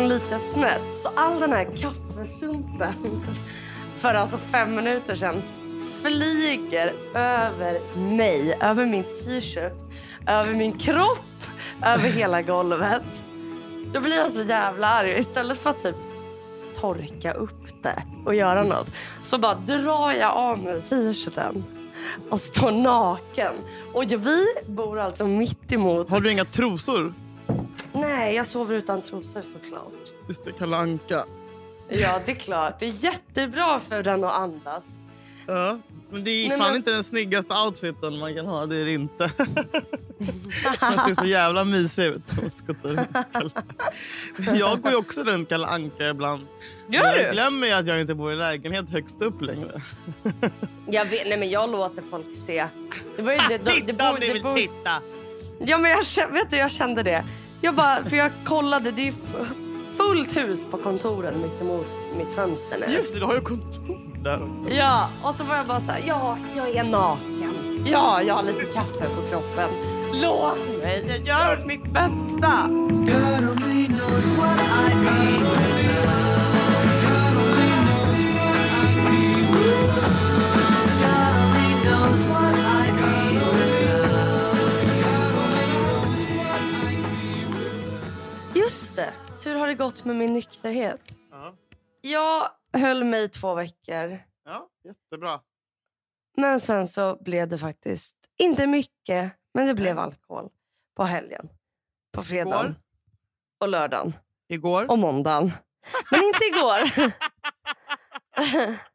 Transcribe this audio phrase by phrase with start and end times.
[0.00, 0.92] den lite snett.
[1.02, 2.94] Så all den här kaffesumpen
[3.96, 5.42] för alltså fem minuter sedan
[6.02, 9.72] flyger över mig, över min t-shirt,
[10.26, 11.44] över min kropp,
[11.82, 13.22] över hela golvet.
[13.92, 15.18] Då blir jag så jävla arg.
[15.18, 15.96] Istället för att typ
[16.74, 21.64] torka upp det och göra något så bara drar jag av mig t-shirten
[22.30, 23.52] och står naken.
[23.94, 26.10] Och vi bor alltså mitt emot.
[26.10, 27.14] Har du inga trosor?
[27.92, 29.92] Nej, jag sover utan trosor såklart.
[30.28, 31.24] Just det, Kalle Anka.
[31.88, 32.78] Ja, det är klart.
[32.78, 34.86] Det är jättebra för den att andas.
[35.46, 35.78] Ja,
[36.10, 38.66] men det är Nej, fan men- inte den snyggaste outfiten man kan ha.
[38.66, 39.30] Det är det inte.
[40.80, 42.22] man ser så jävla mysig ut.
[44.54, 46.46] Jag går ju också runt Kalle Anka ibland.
[46.88, 47.20] Gör Men du?
[47.20, 49.82] Jag glömmer ju att jag inte bor i lägenhet högst upp längre.
[50.86, 52.66] Jag, vet, nej, men jag låter folk se.
[53.16, 53.58] Det var ju, det,
[53.92, 55.02] bor- ni det, vill bor- titta!
[55.60, 57.24] Ja, men jag, vet du, jag kände det.
[57.62, 59.14] Jag bara, för jag kollade, det är
[59.96, 62.94] fullt hus på kontoren mitt emot mitt fönster nu.
[62.94, 64.74] Just det, du har ju kontor där också.
[64.74, 67.54] Ja, och så var jag bara så här, ja, jag är naken.
[67.86, 69.70] Ja, jag har lite kaffe på kroppen.
[70.12, 72.68] Låt mig, jag gör mitt bästa.
[72.68, 75.10] God only knows what I'd be
[77.02, 79.20] God only knows what I'd be
[81.02, 82.69] God only knows what I'd be
[88.70, 91.00] Just det, hur har det gått med min nykterhet?
[91.30, 91.54] Ja.
[92.00, 94.18] Jag höll mig i två veckor.
[94.44, 95.40] ja, jättebra.
[96.36, 100.50] Men sen så blev det faktiskt, inte mycket, men det blev alkohol
[100.96, 101.48] på helgen.
[102.12, 102.74] På fredagen Igår?
[103.60, 104.12] och lördagen
[104.48, 104.90] Igår?
[104.90, 105.52] och måndagen.
[106.10, 107.12] Men inte igår.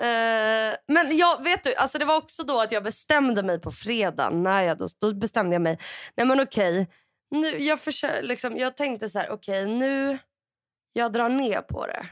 [0.00, 3.72] Eh, men jag vet du, alltså det var också då att jag bestämde mig på
[3.72, 4.42] fredagen.
[4.42, 5.78] När jag då, då bestämde jag mig.
[6.16, 6.88] Nej men okej,
[7.32, 10.18] nu, jag, försö- liksom, jag tänkte så här, okej nu,
[10.92, 12.06] jag drar ner på det.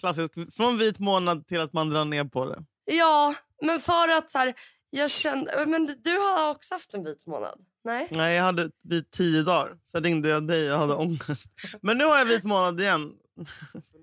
[0.00, 0.34] Klassiskt.
[0.56, 2.64] Från vit månad till att man drar ner på det.
[2.84, 4.54] Ja, men för att så här,
[4.90, 5.66] jag kände...
[5.66, 7.58] Men du har också haft en vit månad?
[7.84, 8.08] Nej?
[8.10, 9.76] Nej, jag hade vit tio dagar.
[9.84, 11.50] Sen ringde jag dig och hade ångest.
[11.82, 13.12] Men nu har jag vit månad igen.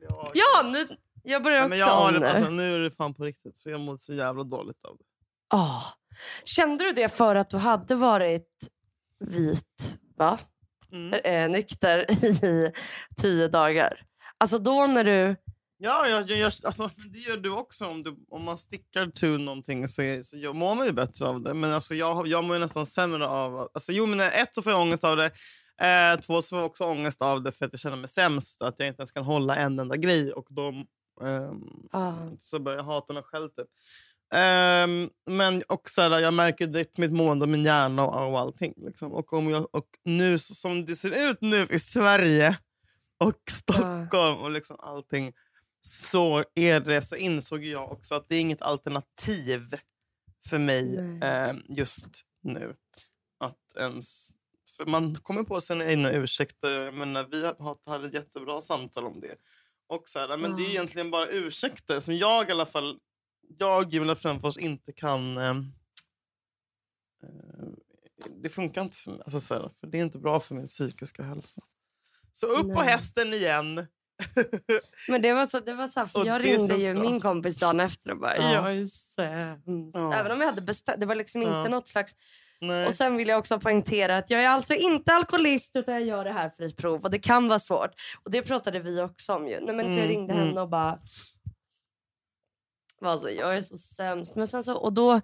[0.01, 0.88] Jag- Ja, nu,
[1.23, 2.25] jag börjar Nej, också men jag har om det, nu.
[2.28, 3.59] alltså, nu är det fan på riktigt.
[3.63, 5.03] För jag mår så jävla dåligt av det.
[5.47, 5.81] Ah.
[6.44, 8.50] Kände du det för att du hade varit
[9.19, 10.39] vit, va?
[10.91, 11.13] Mm.
[11.23, 12.11] Eh, nykter
[12.45, 12.71] i
[13.21, 14.01] tio dagar?
[14.37, 15.35] Alltså då när du...
[15.77, 17.85] Ja, jag, jag, jag, alltså, det gör du också.
[17.85, 21.27] Om, du, om man stickar till någonting så, är, så jag, mår man ju bättre
[21.27, 21.53] av det.
[21.53, 23.69] Men alltså, jag, jag mår ju nästan sämre av...
[23.73, 25.31] Alltså, jo, men ett så får jag ångest av det.
[25.81, 28.61] Eh, två så får jag också ångest av det för att jag känner mig sämst.
[28.61, 30.33] Att jag inte ens kan hålla en enda grej.
[30.33, 30.67] Och då
[31.27, 32.13] ehm, Ah.
[32.39, 33.49] så börjar jag hata mig själv.
[33.49, 33.67] Typ.
[34.31, 38.39] Ehm, men också, där, jag märker det på mitt mående och min hjärna och, och
[38.39, 38.73] allting.
[38.77, 39.11] Liksom.
[39.11, 42.57] Och, om jag, och nu som det ser ut nu i Sverige
[43.19, 45.33] och Stockholm och liksom allting
[45.81, 49.75] så, är det, så insåg jag också att det är inget alternativ
[50.49, 52.05] för mig eh, just
[52.43, 52.75] nu.
[53.39, 54.31] Att ens,
[54.77, 56.71] för man kommer på sina egna ursäkter.
[56.71, 59.35] Jag menar, vi har hade jättebra samtal om det.
[59.87, 62.99] Och så här, men Det är egentligen bara ursäkter som jag i alla fall,
[63.57, 65.38] jag Julia Fränfors, inte kan...
[65.38, 65.56] Eh, eh,
[68.44, 69.22] det funkar inte för mig.
[69.25, 71.61] Alltså, så här, för det är inte bra för min psykiska hälsa.
[72.31, 72.88] Så upp på Nej.
[72.88, 73.88] hästen igen.
[75.09, 77.01] Men det var så, det var så här, för Och jag ringde ju bra.
[77.03, 78.51] min kompis dagen efter och bara, Ja.
[78.53, 79.95] jag är sämst.
[79.95, 80.13] Ja.
[80.13, 81.67] Även om jag hade bestämt, det var liksom inte Ja.
[81.67, 82.11] något slags...
[82.63, 82.88] Nej.
[82.88, 86.23] Och sen vill jag också poängtera att jag är alltså inte alkoholist utan jag gör
[86.25, 87.91] det här för ett prov och det kan vara svårt.
[88.23, 89.59] Och det pratade vi också om ju.
[89.59, 90.47] Nej, men så jag Mm, ringde mm.
[90.47, 91.00] henne och bara...
[93.01, 94.35] Var så, jag är så sämst.
[94.35, 95.22] Men sen så, och då,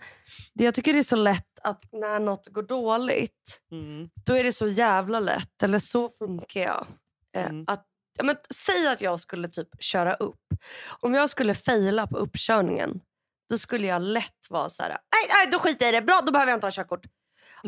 [0.54, 4.10] det, jag tycker det är så lätt att när något går dåligt Mm.
[4.26, 6.88] då är det så jävla lätt, eller så funkar jag.
[7.36, 7.64] Eh, Mm.
[7.68, 7.86] att,
[8.18, 10.40] ja, men, säg att jag skulle typ köra upp.
[10.88, 13.02] Om jag skulle fejla på uppkörningen
[13.50, 14.98] då skulle jag lätt vara så här, nej,
[15.34, 17.06] nej då skiter jag i det, bra då behöver jag inte ha körkort.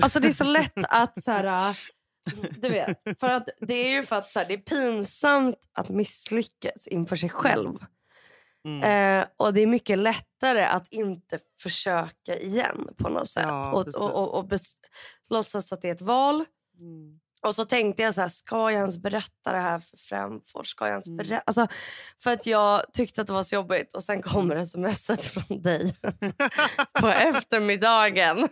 [0.01, 1.77] Alltså det är så lätt att så här,
[2.61, 5.89] du vet, för att det är ju för att så här, det är pinsamt att
[5.89, 7.73] misslyckas inför sig själv.
[8.65, 8.83] Mm.
[9.21, 13.45] Eh, och det är mycket lättare att inte försöka igen på något sätt.
[13.47, 14.59] Ja, och och, och, och
[15.29, 16.45] låtsas att det är ett val.
[16.79, 17.19] Mm.
[17.41, 20.67] Och så tänkte jag så här, ska jag ens berätta det här för Främfors?
[20.67, 21.17] Ska jag ens Mm.
[21.17, 21.43] berätta?
[21.45, 21.67] Alltså,
[22.23, 23.95] för att jag tyckte att det var så jobbigt.
[23.95, 25.95] Och sen kommer smset från dig
[26.99, 28.37] på eftermiddagen.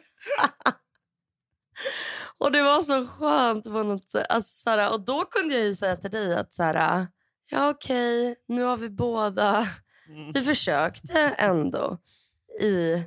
[2.37, 4.25] och det var så skönt på något sätt.
[4.29, 7.07] Alltså, så här, och då kunde jag säga till dig att så här,
[7.49, 9.67] ja okej, nu har vi båda
[10.09, 10.31] Mm.
[10.33, 11.97] vi försökte ändå
[12.61, 13.03] i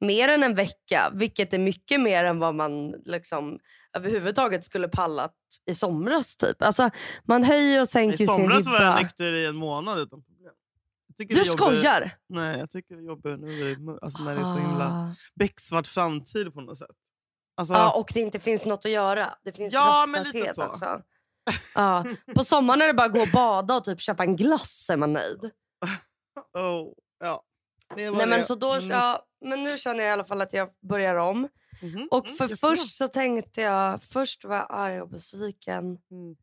[0.00, 3.58] mer än en vecka, vilket är mycket mer än vad man liksom
[3.96, 5.34] överhuvudtaget skulle pallat
[5.66, 6.36] i somras.
[6.36, 6.62] typ.
[6.62, 6.90] Alltså,
[7.24, 9.00] man höjer och sänker I sin somras var jag ribba.
[9.00, 10.52] nykter i en månad utan problem.
[11.28, 12.10] Du skojar?
[12.28, 15.14] Nej, jag tycker det är jobbigt nu alltså när det är så himla Ah.
[15.34, 16.88] becksvart framtid på något sätt.
[17.56, 19.34] Alltså, Ja, och det inte finns något att göra.
[19.44, 20.64] Det finns Ja, men lite rastlöshet så.
[20.66, 21.02] också.
[21.74, 22.04] Ja.
[22.34, 24.96] På sommaren är det bara att gå och bada och typ köpa en glass är
[24.96, 25.40] man nöjd.
[26.58, 27.42] oh, ja.
[27.96, 31.16] Nej, men, så då, ja, men nu känner jag i alla fall att jag börjar
[31.16, 31.48] om.
[31.82, 32.56] Mhm, Och mm, för jättebra.
[32.76, 35.98] först så tänkte jag, först var jag arg och besviken.
[36.10, 36.36] Mm.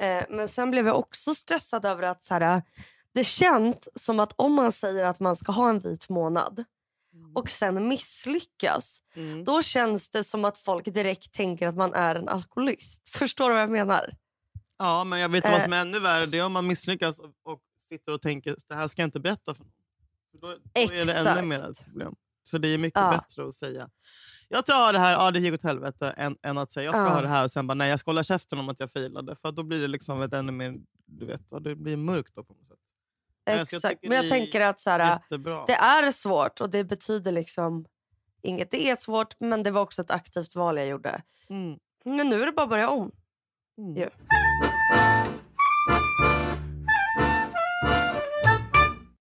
[0.00, 2.62] Eh, men sen blev jag också stressad över att så här,
[3.14, 6.64] det känns som att om man säger att man ska ha en vit månad
[7.34, 9.44] och sen misslyckas, Mm.
[9.44, 13.08] då känns det som att folk direkt tänker att man är en alkoholist.
[13.08, 14.14] Förstår du vad jag menar?
[14.78, 15.50] Ja, men jag vet Eh.
[15.52, 16.26] vad som är ännu värre.
[16.26, 19.20] Det är om man misslyckas och, och sitter och tänker det här ska jag inte
[19.20, 19.72] berätta för någon.
[20.32, 22.14] Då, då är det ännu mer ett problem.
[22.42, 23.10] Så det är mycket Ja.
[23.10, 23.90] bättre att säga
[24.48, 27.04] jag tar det här, ja det gick åt helvete, än, än att säga jag ska
[27.04, 27.08] Ja.
[27.08, 29.36] ha det här och sen bara nej jag ska hålla käften om att jag failade.
[29.36, 30.74] För då blir det liksom ett ännu mer,
[31.06, 32.78] du vet, ja, det blir mörkt då på något sätt.
[33.44, 33.94] Ja, så jag Exakt.
[33.94, 35.18] tycker Men jag tänker att så här,
[35.66, 37.86] det är svårt och det betyder liksom
[38.42, 38.70] inget.
[38.70, 41.22] Det är svårt men det var också ett aktivt val jag gjorde.
[41.48, 41.78] Mm.
[42.04, 43.12] Men nu är det bara att börja om.
[43.78, 43.96] Mm.
[43.96, 44.08] Ja.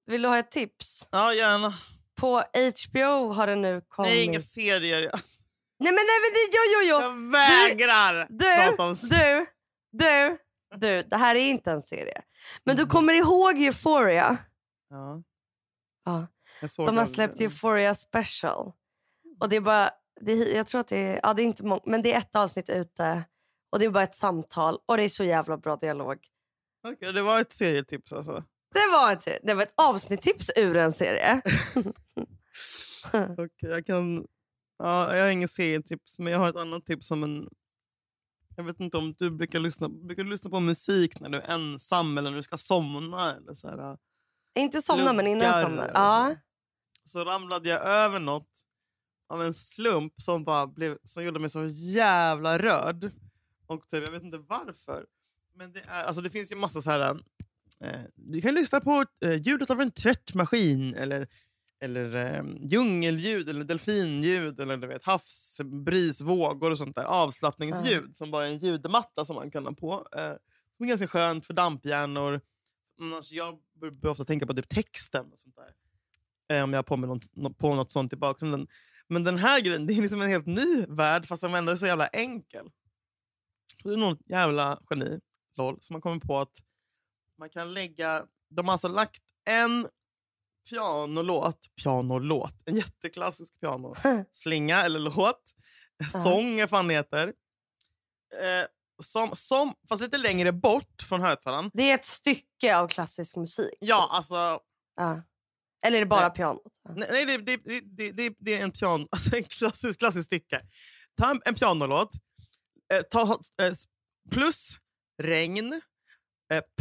[0.10, 1.08] Vill du ha ett tips?
[1.12, 1.74] Ja, gärna.
[2.16, 2.44] På
[2.88, 4.10] HBO har det nu kommit...
[4.12, 5.02] Nej, inga serier.
[5.82, 7.02] Nej men nej men det, jo jo jo!
[7.02, 9.46] Jag vägrar Du, prata om du,
[9.92, 10.38] du,
[10.78, 11.02] du.
[11.10, 12.22] Det här är inte en serie.
[12.64, 12.90] Men du Mm.
[12.92, 14.38] kommer ihåg Euphoria?
[14.90, 15.24] Ja,
[16.06, 16.28] Ja.
[16.78, 17.44] De har släppt det.
[17.44, 18.72] Euphoria special.
[19.40, 19.90] Och det är bara,
[20.22, 22.36] det jag tror att det är, ja det är inte många, men det är ett
[22.36, 23.24] avsnitt ute.
[23.72, 26.18] Och det är bara ett samtal och det är så jävla bra dialog.
[26.88, 28.44] Okej, det var ett serietips alltså.
[28.74, 31.42] Det var ett, det var ett avsnitttips ur en serie.
[33.38, 34.28] Okej, jag kan...
[34.78, 37.50] Ja, jag har inget serietips, men jag har ett annat tips om en...
[38.56, 41.52] Jag vet inte om du brukar lyssna, brukar du lyssna på musik när du är
[41.52, 43.36] ensam eller när du ska somna.
[43.36, 43.98] Eller så, här,
[44.56, 45.92] inte somna men innan jag Pluggar somnar.
[45.94, 46.36] Ja.
[47.06, 48.50] så ramlade jag över något
[49.30, 53.12] av en slump som, bara blev, som gjorde mig så jävla rörd.
[53.68, 55.06] Och typ, jag vet inte varför.
[55.54, 57.20] Men det, är, alltså det finns ju massa så här...
[57.84, 61.28] Eh, du kan lyssna på eh, ljudet av en tvättmaskin eller,
[61.82, 67.04] eller eh, djungelljud eller delfinljud eller du vet, havsbris, vågor och sånt där.
[67.04, 70.08] Avslappningsljud som bara är en ljudmatta som man kan ha på.
[70.16, 70.34] Eh,
[70.78, 72.42] som är ganska skönt för damphjärnor.
[73.02, 75.74] Annars jag börjar ofta tänka på typ texten och sånt där.
[76.58, 78.68] Eh, om jag har på mig något, nå- på något sånt i bakgrunden.
[79.08, 81.76] Men den här grejen det är liksom en helt ny värld fast den ändå är
[81.76, 82.66] så jävla enkel.
[83.82, 85.20] Så det är något jävla geni
[85.58, 86.64] lol, som har kommit på att
[87.40, 88.26] man kan lägga...
[88.50, 89.88] De har alltså lagt en
[90.70, 95.44] pianolåt, pianolåt, en jätteklassisk pianoslinga eller låt,
[96.24, 97.28] sång är fan det heter.
[98.42, 98.66] Eh,
[99.04, 101.72] som, som, fast lite längre bort från högtalaren.
[101.74, 103.78] Det är ett stycke av klassisk musik.
[103.80, 104.60] Ja, alltså
[105.00, 105.22] Ja.
[105.86, 106.36] Eller är det bara Nej.
[106.36, 106.74] pianot?
[106.96, 110.62] Nej, nej det, det, det, det, det, är en piano, alltså en klassisk, klassisk stycke.
[111.18, 112.12] Ta en, en pianolåt,
[112.94, 113.74] eh, ta, eh,
[114.32, 114.78] plus
[115.22, 115.82] regn,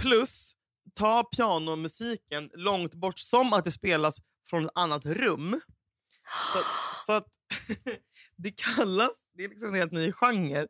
[0.00, 0.53] plus
[0.94, 4.16] ta pianomusiken långt bort som att det spelas
[4.50, 5.61] från ett annat rum.
[6.52, 6.59] Så,
[7.07, 7.26] så att
[8.37, 10.61] det kallas, det är liksom en helt ny genre.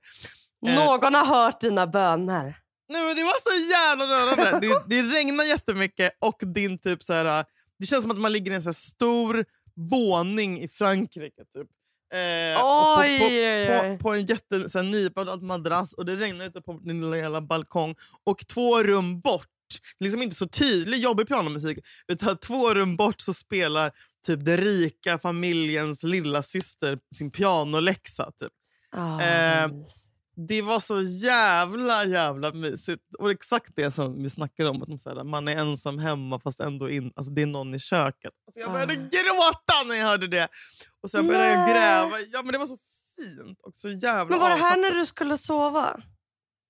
[0.66, 0.74] Eh.
[0.74, 2.58] Någon har hört dina böner.
[2.88, 4.60] Nej, men det var så jävla rörande.
[4.60, 7.44] Det, det regnar jättemycket och din typ så här,
[7.78, 9.44] det känns som att man ligger i en så stor
[9.90, 11.44] våning i Frankrike.
[11.44, 11.68] Typ.
[12.14, 13.96] Eh, Oj, på, på, oj, oj.
[13.98, 17.16] på, på en jätte, så här, nypadad madrass och det regnar ute på din lilla
[17.16, 17.94] jävla balkong.
[18.24, 19.46] Och två rum bort,
[20.00, 21.78] liksom inte så tydlig jobbig pianomusik,
[22.12, 23.90] utan två rum bort så spelar
[24.26, 28.30] typ den rika familjens lilla syster sin pianoläxa.
[28.40, 28.52] Typ.
[28.96, 30.04] Ah, Eh, mys.
[30.48, 33.02] Det var så jävla jävla mysigt.
[33.18, 34.82] Och exakt det som vi snackade om.
[34.82, 37.78] Att de säger, man är ensam hemma fast ändå in, alltså det är någon i
[37.78, 38.32] köket.
[38.46, 38.96] Alltså jag började Ah.
[38.96, 40.48] gråta när jag hörde det.
[41.02, 42.20] Och sen började jag gräva.
[42.32, 42.78] Ja, men det var så
[43.16, 46.00] fint och så jävla Men var det här när du skulle sova?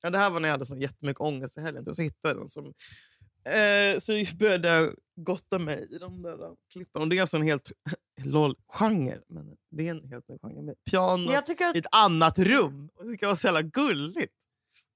[0.02, 1.94] Ja, det här var när jag hade så jättemycket ångest i helgen.
[1.94, 2.48] Så hittade jag den.
[2.48, 2.72] Som,
[3.44, 6.38] eh, så började jag gotta mig i de där
[6.72, 7.02] klippen.
[7.02, 7.72] Och det är alltså en helt
[8.24, 9.20] lol, genre.
[9.28, 10.62] Men det är en helt ny genre.
[10.62, 12.90] Med piano att i ett annat rum.
[12.94, 14.34] Och det tycker jag var så jävla gulligt.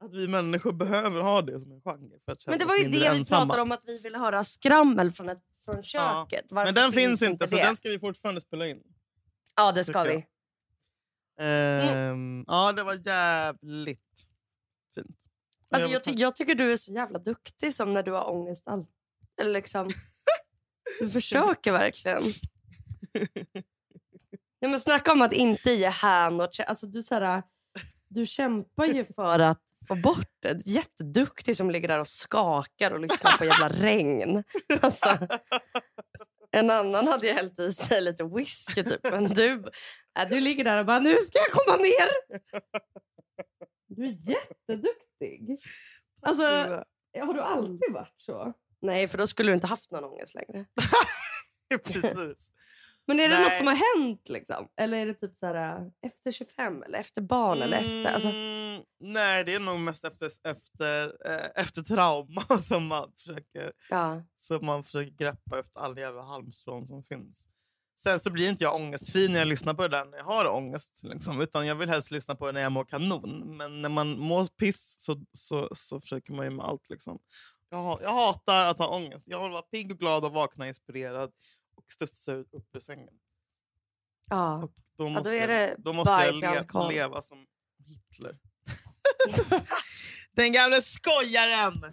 [0.04, 2.18] Att vi människor behöver ha det som en genre.
[2.24, 3.46] För att Men det var ju det vi ensamma.
[3.46, 6.46] pratade om att vi ville höra skrammel från, ett, från Ja, köket.
[6.52, 7.62] Varför Men den finns inte, så det?
[7.62, 8.82] den ska vi fortfarande spela in.
[9.56, 10.26] Ja, det ska vi.
[11.40, 14.26] Ehm, Ja, det var jävligt
[14.94, 15.16] fint.
[15.72, 18.62] Alltså, jag, ty- jag tycker du är så jävla duktig som när du har ångest.
[18.68, 18.86] All...
[19.40, 19.88] Eller liksom,
[21.00, 22.22] du försöker verkligen.
[24.64, 27.42] Ja, men snacka om att inte ge hän alltså, du så här,
[28.08, 30.62] du kämpar ju för att få bort det.
[30.64, 34.44] Jätteduktig som ligger där och skakar och lyssnar på jävla regn.
[34.80, 35.18] Alltså,
[36.50, 39.00] en annan hade ju hällt i sig lite whisky typ.
[39.02, 39.64] Men du,
[40.18, 42.08] äh, du ligger där och bara nu ska jag komma ner.
[43.96, 45.58] Du är jätteduktig.
[46.24, 46.42] Alltså,
[47.20, 48.52] har du alltid varit så?
[48.80, 50.66] Nej, för då skulle du inte haft någon ångest längre.
[51.84, 52.50] Precis.
[53.06, 53.44] Men är det Nej.
[53.44, 54.28] något som har hänt?
[54.28, 54.68] Liksom?
[54.76, 57.62] Eller är det typ så här, äh, efter 25 eller efter barn?
[57.62, 62.86] Eller efter, alltså, Mm, nej, det är nog mest efter, efter, eh, efter trauma som
[62.86, 64.22] man, försöker, ja.
[64.36, 67.48] som man försöker greppa efter alla jävla halmstrån som finns.
[68.02, 70.48] Sen så blir inte jag ångestfri när jag lyssnar på det där när jag har
[70.48, 71.00] ångest.
[71.02, 73.56] Liksom, utan jag vill helst lyssna på det när jag mår kanon.
[73.56, 76.90] Men när man mår piss så, så, så försöker man ju med allt.
[76.90, 77.18] Liksom.
[77.70, 79.26] Jag, jag hatar att ha ångest.
[79.28, 81.30] Jag vill vara pigg och glad och vakna inspirerad
[81.76, 83.14] och studsa upp ur sängen.
[84.28, 84.54] ja.
[84.62, 87.46] Och då då måste, är det då måste jag le, leva som
[87.86, 88.38] Hitler.
[90.36, 91.84] Den gamla skojaren!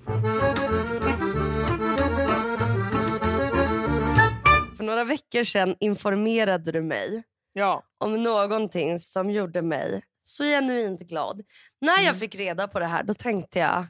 [4.79, 7.83] För några veckor sedan informerade du mig Ja.
[7.98, 11.41] om någonting som gjorde mig så genuint glad.
[11.81, 12.19] När jag Mm.
[12.19, 13.86] fick reda på det här då tänkte jag,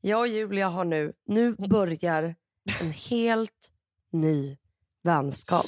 [0.00, 2.34] jag och Julia har nu, nu börjar
[2.80, 3.70] en helt
[4.12, 4.56] ny
[5.02, 5.66] vänskap.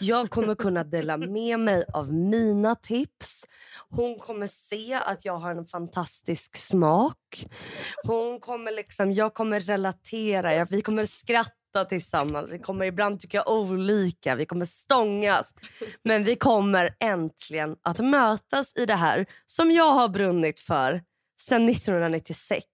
[0.00, 3.44] Jag kommer kunna dela med mig av mina tips.
[3.90, 7.46] Hon kommer se att jag har en fantastisk smak.
[8.04, 11.52] Hon kommer liksom, jag kommer relatera, vi kommer skratta
[11.84, 12.48] tillsammans.
[12.52, 15.54] Vi kommer ibland tycka olika, vi kommer stångas.
[16.04, 21.02] Men vi kommer äntligen att mötas i det här som jag har brunnit för
[21.40, 22.64] sedan 1996.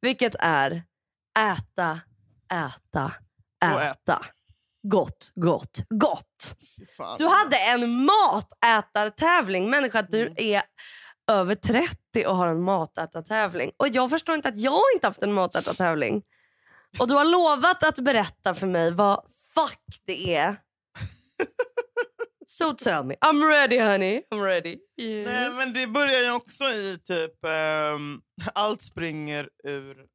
[0.00, 0.82] Vilket är
[1.38, 2.00] äta,
[2.52, 3.12] äta,
[3.64, 4.26] äta.
[4.82, 6.56] Gott, gott, gott.
[7.18, 9.70] Du hade en matätartävling.
[9.70, 10.34] Människa, du Mm.
[10.36, 10.62] är
[11.30, 13.72] över 30 och har en matätartävling.
[13.76, 16.22] Och jag förstår inte att jag inte haft en matätartävling.
[16.98, 20.56] Och du har lovat att berätta för mig vad fuck det är.
[22.46, 23.14] So tell me.
[23.14, 24.22] I'm ready honey.
[24.30, 24.78] I'm ready.
[25.00, 25.32] Yeah.
[25.32, 27.44] Nej, men det börjar ju också i typ...
[27.44, 28.20] ehm,
[28.54, 30.06] allt springer ur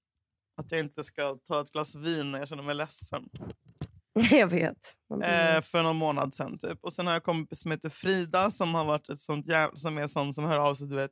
[0.62, 3.30] att jag inte ska ta ett glas vin när jag känner mig ledsen.
[4.32, 4.96] Jag vet.
[5.24, 6.58] Eh, för någon månad sen.
[6.60, 6.80] Typ.
[6.82, 9.98] Och sen har jag kompis som heter Frida som har varit ett sånt jävla, som
[9.98, 11.12] är sån som hör av sig du vet,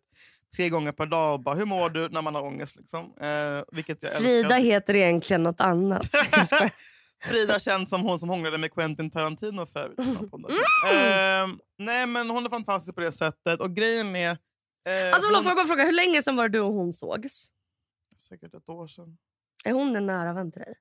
[0.55, 2.75] tre gånger per dag och bara hur mår du när man har ångest.
[2.75, 3.13] Liksom.
[3.21, 4.59] Eh, vilket jag Frida älskar.
[4.59, 6.05] heter egentligen något annat.
[7.23, 9.99] Frida känns som hon som hånglade med Quentin Tarantino förut.
[9.99, 11.51] Mm.
[11.51, 13.59] Eh, nej men hon är fantastisk på det sättet.
[13.59, 14.29] Och grejen är...
[14.31, 17.47] Eh, Alltså, förlåt, hon- bara fråga, hur länge sedan var det du och hon sågs?
[18.17, 19.17] Säkert ett år sedan.
[19.65, 20.73] Är hon en nära vän till dig?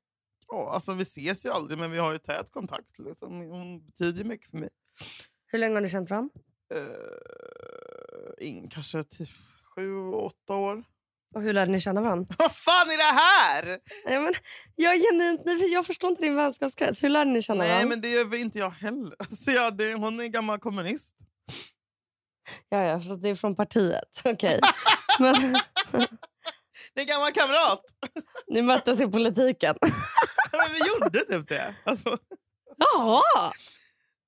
[0.49, 2.99] Ja, alltså, vi ses ju aldrig men vi har ju tät kontakt.
[2.99, 3.33] Liksom.
[3.41, 4.69] Hon betyder mycket för mig.
[5.47, 6.35] Hur länge har ni känt varandra?
[6.75, 9.29] Eh, in, kanske typ
[9.75, 10.85] sju, åtta år.
[11.35, 12.35] Och hur lärde ni känna varandra?
[12.39, 13.79] Vad fan är det här?
[14.07, 14.35] Nej, men
[14.77, 15.71] jag är genuint.
[15.73, 17.03] Jag förstår inte din vänskapskrets.
[17.05, 17.89] Hur lärde ni känna Nej, varandra?
[17.89, 19.17] men det gör inte jag heller.
[19.19, 21.15] Alltså, ja, det, hon är en gammal kommunist.
[22.69, 24.21] Ja, ja, så det är från partiet.
[24.25, 24.61] Okej.
[25.19, 25.35] men
[26.95, 27.81] Det är gammal kamrat.
[28.49, 29.75] ni möttes i politiken.
[30.53, 31.75] Ja, men vi gjorde typ det.
[31.85, 32.19] Alltså,
[32.77, 33.53] Jaha!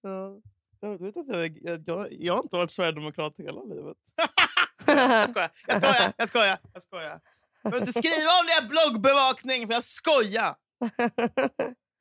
[0.03, 0.41] ja.
[0.91, 3.97] Jag, vet att jag, jag, jag, jag har inte varit sverigedemokrat hela livet.
[4.87, 6.59] jag skojar, jag skojar, jag skojar.
[6.73, 7.21] Jag skojar.
[7.63, 10.55] Jag behöver inte skriva om det här bloggbevakning för jag skojar.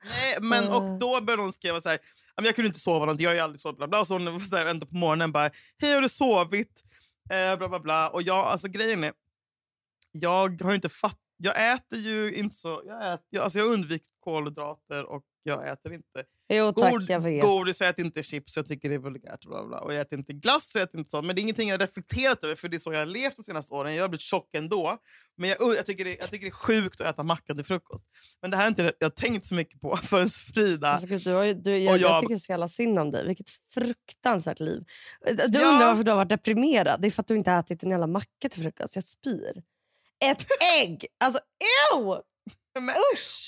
[0.06, 2.00] Nej, men, och då började hon skriva så här.
[2.26, 3.78] "Ja, men Jag kunde inte sova någonting, jag har ju aldrig sovit.
[3.78, 4.00] Bla bla.
[4.00, 6.84] Och så hon så här, ändå på morgonen bara, hej har du sovit?
[7.30, 8.10] Eh, bla bla bla.
[8.10, 9.14] Och jag, alltså grejen är,
[10.12, 13.68] jag har ju inte fatt, jag äter ju inte så, jag, äter, jag, alltså jag
[13.68, 17.42] undviker kolhydrater och jag äter inte Jo tack, god, jag vet.
[17.42, 19.46] godis, jag äter inte chips, jag tycker det är vulgärt.
[19.46, 19.80] Bla bla.
[19.80, 21.26] Och jag äter inte glass, jag äter inte sånt.
[21.28, 23.36] Men det är ingenting jag har reflekterat över för det är så jag har levt
[23.36, 23.96] de senaste åren.
[23.96, 24.98] Jag har blivit tjock ändå.
[25.38, 28.06] Men jag, jag, tycker det, jag tycker det är sjukt att äta macka till frukost.
[28.42, 30.88] Men det här är inte jag har tänkt så mycket på förrän Frida...
[30.88, 32.10] Alltså, gud, du har ju, du, jag, Och jag...
[32.12, 33.28] jag- tycker så jävla synd om dig.
[33.28, 34.84] Vilket fruktansvärt liv.
[35.26, 35.68] Du Ja.
[35.68, 37.02] undrar varför du har varit deprimerad.
[37.02, 38.96] Det är för att du inte har ätit en jävla macka till frukost.
[38.96, 39.64] Jag spyr.
[40.26, 40.46] Ett
[40.84, 41.06] ägg!
[41.24, 41.40] Alltså
[41.96, 42.22] ew!
[42.80, 42.96] Men,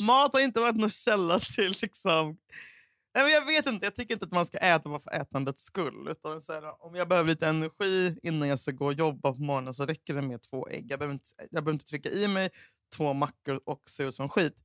[0.08, 2.38] mat har inte varit någon källa till liksom...
[3.16, 5.64] Nej, men jag vet inte, jag tycker inte att man ska äta bara för ätandets
[5.64, 6.08] skull.
[6.12, 9.42] Utan så här, om jag behöver lite energi innan jag ska gå och jobba på
[9.42, 10.92] morgonen så räcker det med två ägg.
[10.92, 12.50] Jag behöver inte, jag behöver inte trycka i mig
[12.98, 14.56] två mackor och se ut som skit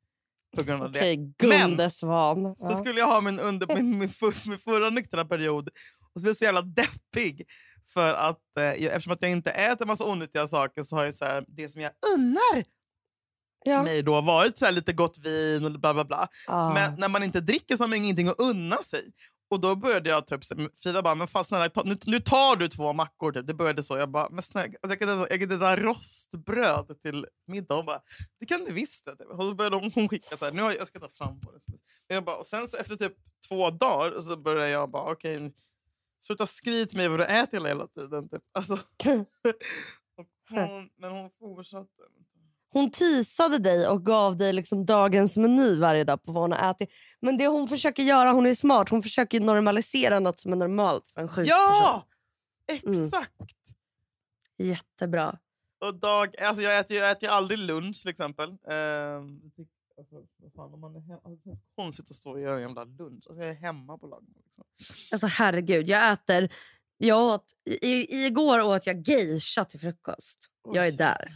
[0.57, 0.99] på grund av det.
[0.99, 2.57] Okej, Gunde Svan.
[2.57, 5.69] Så skulle jag ha min, under, min, min, för, min förra nyktra period
[6.15, 7.47] och så blev jag så jävla deppig.
[7.95, 11.15] För att, eh, jag, eftersom att jag inte äter massa onyttiga saker så har jag
[11.15, 12.65] så här, det som jag unnar
[13.65, 13.83] ja.
[13.83, 16.29] mig då varit så lite gott vin och bla bla bla.
[16.49, 16.75] Ah.
[16.75, 19.13] Men när man inte dricker så har man ingenting att unna sig.
[19.51, 20.41] Och då började jag typ,
[20.83, 23.33] Frida bara, men fan snälla, nu, nu tar du två mackor.
[23.33, 23.47] Typ.
[23.47, 23.97] Det började så.
[23.97, 27.75] Jag bara, men snälla, alltså, jag kan jag kan rostbröd till middag.
[27.75, 28.03] Hon bara,
[28.41, 29.05] det kan du visst.
[29.05, 29.27] det." Typ.
[29.27, 31.53] Och då började hon, hon skicka så här, nu har jag, ska ta fram på
[31.53, 32.15] det.
[32.15, 33.13] Jag bara, och sen så efter typ
[33.49, 35.53] två dagar så började jag bara, okej,
[36.21, 38.29] sluta skryt till mig vad du äter hela, hela tiden.
[38.29, 38.43] Typ.
[38.53, 38.73] Alltså,
[40.17, 42.03] och hon, men hon fortsatte.
[42.73, 46.71] Hon tisade dig och gav dig liksom dagens meny varje dag på vad hon har
[46.71, 46.91] ätit.
[47.21, 51.11] Men det hon försöker göra, hon är smart, hon försöker normalisera något som är normalt
[51.15, 51.47] för en sjuk person.
[51.49, 52.07] Ja!
[52.87, 53.05] Mm.
[53.05, 53.33] Exakt!
[54.59, 55.39] Jättebra.
[55.85, 58.51] Och dag, alltså jag äter jag äter ju aldrig lunch till exempel.
[59.57, 60.17] Tycker- alltså,
[60.57, 63.25] fan, man är he- alltså, det känns konstigt att stå och göra en jävla lunch.
[63.29, 64.35] Alltså, jag är hemma på lagen.
[64.45, 64.65] Liksom.
[65.13, 66.49] Alltså herregud, jag äter...
[67.03, 67.45] Jag åt,
[67.83, 70.39] i, igår åt jag geisha till frukost.
[70.65, 70.97] Jag är Oj.
[70.97, 71.33] där.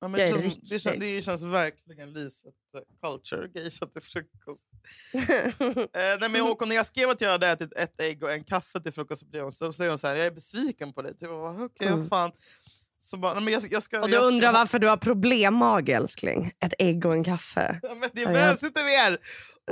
[0.00, 3.48] Ja, men Jag det, är känns, det, känns, det känns verkligen Liset eh, culture.
[3.54, 4.64] Geisha till frukost.
[5.14, 8.32] Eh, nej, men jag, och när jag skrev att jag hade ätit ett ägg och
[8.32, 9.22] en kaffe till frukost
[9.52, 11.12] så, säger hon så här, jag är besviken på dig.
[11.12, 11.98] Typ, jag Okej, Mm.
[12.00, 12.30] vad fan.
[13.02, 14.96] Så bara, nej, men jag, jag ska, och du jag ska, undrar varför du har
[14.96, 16.52] problemmage älskling.
[16.64, 17.80] Ett ägg och en kaffe.
[17.82, 19.18] Ja, men det Ja, behövs inte mer!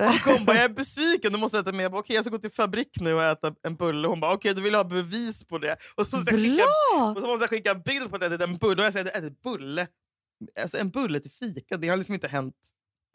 [0.08, 1.82] Och hon bara, jag är besviken, du måste äta mer.
[1.82, 4.08] Jag bara, Okej, jag ska gå till fabrik nu och äta en bulle.
[4.08, 5.76] Hon bara, okej, du vill ha bevis på det.
[5.94, 6.64] Och så, ska jag skicka,
[7.14, 8.82] och så måste jag skicka bild på att jag ätit en bulle.
[8.82, 9.86] Och jag säger, jag ätit bulle.
[10.60, 12.54] Alltså, en bulle till fika, det har liksom inte hänt.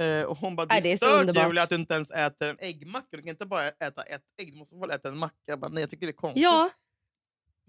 [0.01, 1.47] Eh, och hon bara, det är, det är underbart.
[1.47, 3.07] Julia att du inte ens äter en äggmacka.
[3.11, 5.35] Du kan inte bara äta ett ägg, du måste väl äta en macka.
[5.45, 6.43] Jag bara, nej, jag tycker det är konstigt.
[6.43, 6.69] Ja,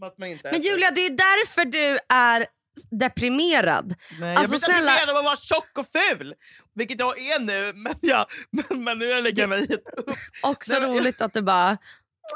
[0.03, 0.71] Att man inte men äter.
[0.71, 2.47] Julia det är därför du är
[2.91, 3.95] deprimerad.
[4.21, 6.35] Nej, Alltså, jag blir snälla- deprimerad av att vara tjock och ful!
[6.75, 10.11] Vilket jag är nu, men, jag, men, men nu lägger jag mig hit upp.
[10.43, 11.79] Också Nej, roligt att du bara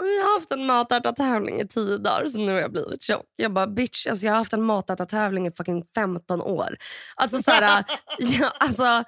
[0.00, 3.26] jag har haft en matartävling i tio dagar så nu har jag blivit tjock.
[3.36, 6.76] Jag bara bitch, alltså jag har haft en matartävling i fucking 15 år.
[7.14, 7.84] Alltså så här,
[8.18, 9.04] ja, alltså,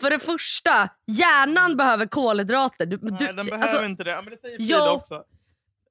[0.00, 2.86] för det första, hjärnan behöver kolhydrater.
[2.86, 4.20] Du, Nej, du, den behöver alltså, inte det.
[4.24, 4.76] Men det säger Jo.
[4.76, 5.24] Frida också.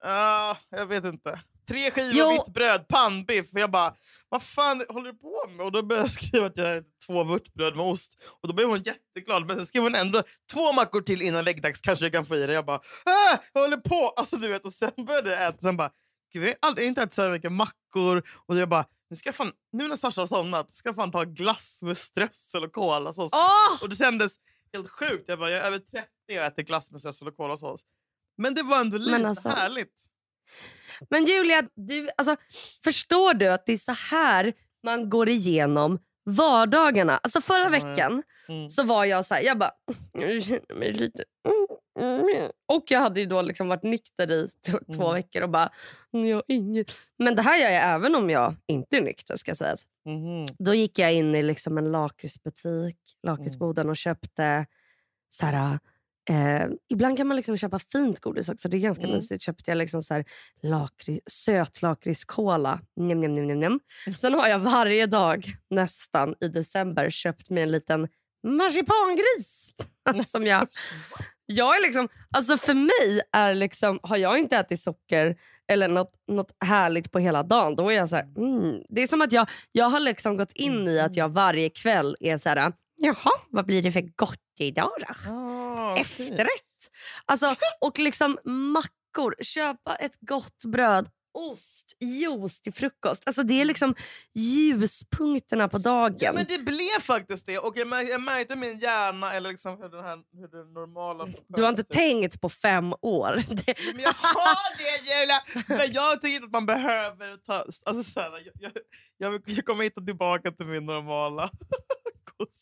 [0.03, 1.39] Ah, jag vet inte.
[1.67, 2.29] Tre skivor Jo.
[2.31, 3.53] vitt bröd, pannbiff.
[3.53, 3.95] Och jag bara,
[4.29, 5.65] vad fan håller du på med?
[5.65, 8.23] Och då började jag skriva att jag två vörtbröd med ost.
[8.41, 9.45] Och då blev hon jätteglad.
[9.47, 11.81] Men sen skrev hon ändå två mackor till innan läggdags.
[11.81, 12.53] Kanske jag kan få i det.
[12.53, 14.09] Jag bara, ah, jag håller på.
[14.09, 14.65] Alltså, du vet.
[14.65, 15.57] Och sen började jag äta.
[15.61, 15.91] Sen bara,
[16.33, 18.23] Gud, jag har aldrig inte ätit så här mycket mackor.
[18.45, 21.23] Och jag bara, nu, ska fan, nu när Sasha har somnat ska jag fan ta
[21.23, 23.29] glass med strössel och kolasås.
[23.33, 23.83] åh!
[23.83, 24.31] Och det kändes
[24.73, 25.23] helt sjukt.
[25.27, 27.81] Jag, bara, jag är över 30 och äter glass med strössel och kolasås.
[28.37, 29.93] Men det var ändå lite alltså- härligt.
[31.09, 32.35] Men Julia, du, alltså,
[32.83, 37.17] förstår du att det är så här man går igenom vardagarna?
[37.17, 38.69] Alltså förra veckan Mm.
[38.69, 39.71] så var jag så här, jag bara,
[40.13, 41.23] jag känner mig lite...
[41.99, 42.51] mm, mm.
[42.73, 44.49] Och jag hade ju då liksom varit nykter i
[44.95, 45.13] två Mm.
[45.13, 45.69] veckor och bara,
[46.13, 46.91] "Mm, jag inget.
[47.17, 49.85] Men det här gör jag även om jag inte är nykter ska sägas.
[50.05, 50.45] Mhm.
[50.59, 54.65] Då gick jag in i liksom en lakritsbutik, lakritsboden och köpte
[55.29, 55.79] så här,
[56.29, 58.69] eh, ibland kan man liksom köpa fint godis också.
[58.69, 59.15] Det är ganska Mm.
[59.15, 59.43] mysigt.
[59.43, 60.25] Köpte jag liksom så här
[62.95, 63.79] njam, njam, njam, njam.
[64.17, 68.07] Sen har jag varje dag nästan i december köpt mig en liten
[68.47, 69.73] marsipangris.
[70.31, 70.67] som jag,
[71.45, 75.35] jag är liksom, alltså för mig är liksom, har jag inte ätit socker
[75.67, 78.81] eller något, något härligt på hela dagen, då är jag så här, mm.
[78.89, 82.15] Det är som att jag, jag har liksom gått in i att jag varje kväll
[82.19, 85.31] är så här, jaha, vad blir det för gott idag då?
[85.31, 86.01] Okej.
[86.01, 86.91] Efterrätt.
[87.25, 93.23] Alltså, och liksom mackor, köpa ett gott bröd, ost, juice till frukost.
[93.25, 93.95] Alltså det är liksom
[94.33, 96.17] ljuspunkterna på dagen.
[96.19, 97.59] Ja, men det blev faktiskt det.
[97.59, 101.27] Och jag, mär, jag märkte min hjärna, eller liksom hur, den här, hur det normala...
[101.47, 103.39] du har inte tänkt på fem år.
[103.65, 105.67] Det, Men jag har det Julia!
[105.67, 107.53] Men jag tycker inte att man behöver ta...
[107.85, 108.71] Alltså, så här, jag,
[109.17, 111.49] jag, jag, kommer hitta tillbaka till min normala.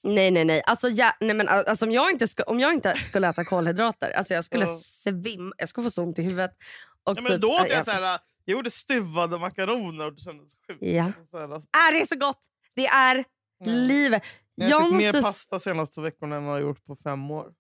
[0.03, 0.61] Nej, nej, nej.
[0.65, 4.11] Alltså, ja, nej men, alltså, om, jag inte sku, om jag inte skulle äta kolhydrater,
[4.11, 4.79] alltså, jag skulle Ja.
[4.83, 5.53] svimma.
[5.57, 6.51] Jag skulle få så ont i huvudet.
[7.03, 10.13] Och Ja, men typ, då åt ja, jag, så här, jag gjorde stuvade makaroner och
[10.13, 10.79] det kändes sjukt.
[10.81, 11.03] Ja.
[11.05, 12.39] Alltså, så här, alltså, Är det är så gott?
[12.75, 13.75] Det är mm.
[13.75, 14.23] livet.
[14.55, 16.95] Jag har Jag, ätit mer måste, pasta senaste veckorna än vad jag har gjort på
[16.95, 17.53] fem år.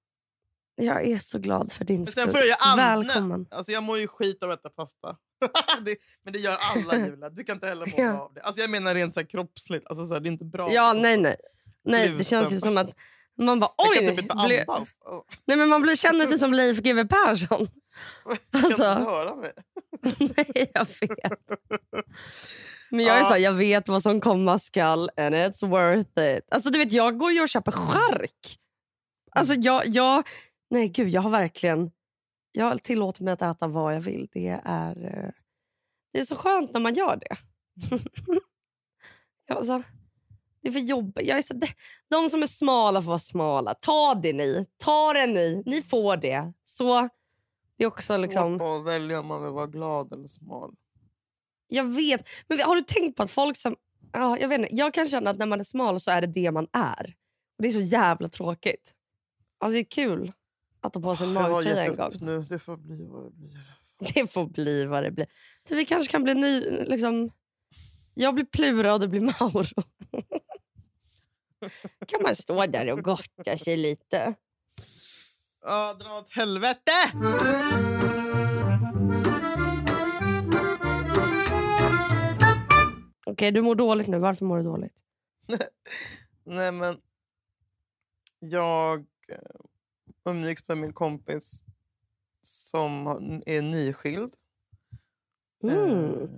[0.75, 2.31] jag är så glad för din skull.
[2.33, 2.77] jag.
[2.77, 3.45] Välkommen.
[3.51, 5.17] Alltså jag mår ju skit av att äta pasta.
[5.85, 7.29] det, men det gör alla Julia.
[7.29, 8.11] Du kan inte heller må Ja.
[8.11, 8.41] bra av det.
[8.41, 9.87] Alltså jag menar rent så kroppsligt.
[9.87, 10.71] Alltså så här, det är inte bra.
[10.73, 11.35] Ja, nej, nej.
[11.83, 12.89] Nej, det känns ju som att
[13.37, 13.97] man bara Jag oj.
[13.97, 14.67] kan typ inte andas.
[14.67, 14.93] Alltså,
[15.45, 17.67] nej, men man blir, känner sig som Leif GW Persson.
[18.25, 18.91] jag kan Alltså.
[18.91, 19.51] inte röra mig.
[20.37, 21.33] nej, jag vet.
[22.91, 26.47] Men jag är så här, jag vet vad som komma skall and it's worth it.
[26.51, 28.57] Alltså du vet, jag går ju och köper chark.
[29.31, 30.27] Alltså jag, jag,
[30.69, 31.91] nej gud, jag har verkligen,
[32.51, 34.27] jag tillåter mig att äta vad jag vill.
[34.31, 35.29] Det är, eh,
[36.13, 37.35] det är så skönt när man gör det.
[39.47, 39.83] jag, alltså,
[40.61, 41.27] det är för jobbigt.
[41.27, 41.67] Jag är så, de,
[42.09, 43.73] de som är smala får vara smala.
[43.73, 44.65] Ta det ni.
[44.77, 45.63] Ta det ni.
[45.65, 46.53] Ni får det.
[46.65, 47.09] Så,
[47.77, 48.59] Det är också liksom...
[48.59, 50.75] Svårt att välja om man vill vara glad eller smal.
[51.67, 52.27] Jag vet.
[52.47, 53.75] Men har du tänkt på att folk som...
[54.13, 56.27] Ja, jag, vet inte, jag kan känna att när man är smal så är det
[56.27, 57.15] det man är.
[57.57, 58.93] Och Det är så jävla tråkigt.
[59.59, 60.31] Alltså det är kul
[60.81, 62.11] att ta på sig en har magtröja en gång.
[62.21, 62.41] nu.
[62.49, 63.51] Det får bli vad det blir.
[64.13, 65.27] Det får bli vad det blir.
[65.69, 66.61] Så vi kanske kan bli ny...
[66.61, 67.31] Liksom,
[68.13, 69.63] jag blir Plura och du blir Mauro.
[72.07, 74.33] kan man stå där och gotta sig lite.
[75.61, 76.91] Ja, dra åt helvete!
[83.25, 84.19] Okej, du mår dåligt nu.
[84.19, 85.03] Varför mår du dåligt?
[86.43, 86.97] Nej, men...
[88.39, 89.37] Jag eh,
[90.25, 91.63] umgicks med min kompis
[92.41, 93.07] som
[93.45, 94.33] är nyskild.
[95.63, 96.29] Mm.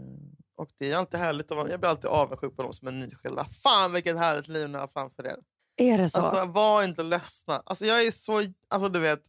[0.64, 2.92] Och det är alltid härligt att vara, Jag blir alltid avundsjuk på de som är
[2.92, 3.46] nyskilda.
[3.64, 5.38] Fan vilket härligt liv ni har framför er.
[5.78, 6.20] Är det så?
[6.20, 7.64] Alltså var inte ledsna.
[7.66, 8.44] Alltså jag är så...
[8.70, 9.22] Alltså du vet.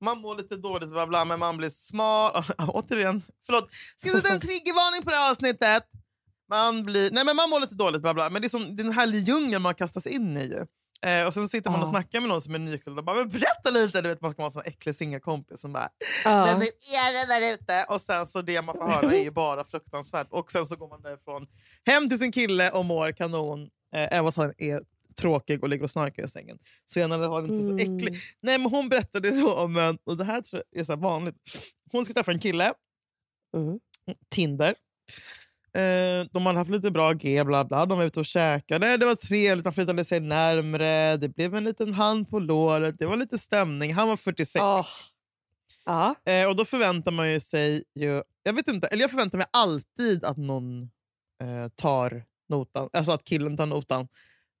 [0.00, 2.44] Man mår lite dåligt bla bla, men man blir smal.
[2.68, 3.22] Återigen.
[3.46, 3.72] Förlåt.
[3.96, 5.84] Ska vi sätta en triggervarning på det här avsnittet?
[6.48, 7.10] Man blir...
[7.10, 8.30] Nej men man mår lite dåligt bla bla.
[8.30, 10.66] Men det är, som, den här djungeln man kastas in i ju.
[11.06, 13.28] Eh, och sen sitter man och snackar med någon som är nyskild och bara men
[13.28, 14.02] berätta lite.
[14.02, 15.88] Du vet, man ska vara en sån äcklig singelkompis som bara
[16.24, 16.44] ja.
[16.58, 17.84] nu är det där ute.
[17.88, 20.26] Och sen så det man får höra är ju bara fruktansvärt.
[20.30, 21.46] Och sen så går man därifrån
[21.86, 23.70] hem till sin kille och mår kanon.
[23.94, 24.82] Eh, han är
[25.16, 26.58] tråkig och ligger och snarkar i sängen.
[26.86, 28.08] Så gärna var inte så äcklig.
[28.08, 28.20] Mm.
[28.40, 31.36] Nej men hon berättade så om en, och det här tror jag är så vanligt.
[31.92, 32.74] Hon ska träffa en kille,
[33.56, 33.78] Mm.
[34.28, 34.74] Tinder.
[35.74, 37.86] Eh, de hade haft lite bra G, bla bla.
[37.86, 38.96] De var ute och käkade.
[38.96, 41.16] Det var trevligt, han flyttade sig närmre.
[41.16, 42.98] Det blev en liten hand på låret.
[42.98, 43.94] Det var lite stämning.
[43.94, 44.62] Han var 46.
[44.62, 44.86] Åh.
[45.84, 46.14] Ja.
[46.24, 48.22] Eh, och då förväntar man ju sig ju...
[48.42, 50.82] Jag vet inte, eller jag förväntar mig alltid att någon
[51.42, 52.88] eh, tar notan.
[52.92, 54.08] Alltså att killen tar notan.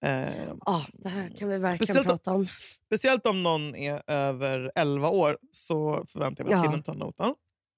[0.04, 0.28] Eh,
[0.66, 2.48] Ja, det här kan vi verkligen prata om.
[2.86, 6.70] speciellt om någon är över 11 år så förväntar jag mig att Ja.
[6.70, 7.34] killen tar notan.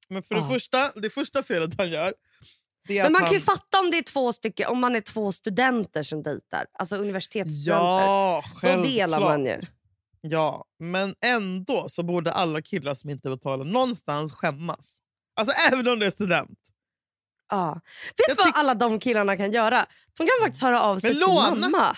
[0.08, 2.14] Men för det första, det första felet han gör...
[2.88, 6.02] Men man kan ju fatta om det är två stycken, om man är två studenter
[6.02, 6.66] som dejtar.
[6.78, 8.04] Alltså universitetsstudenter.
[8.04, 8.86] Ja, Då självklart.
[8.86, 9.60] delar man ju.
[10.20, 14.98] Ja, men ändå så borde alla killar som inte betalar någonstans skämmas.
[15.36, 16.58] Alltså även om det är student.
[17.50, 17.80] Ja.
[18.16, 19.86] Vet du vad tyck- alla de killarna kan göra?
[20.18, 21.54] De kan faktiskt höra av sig Men till låna.
[21.54, 21.96] mamma.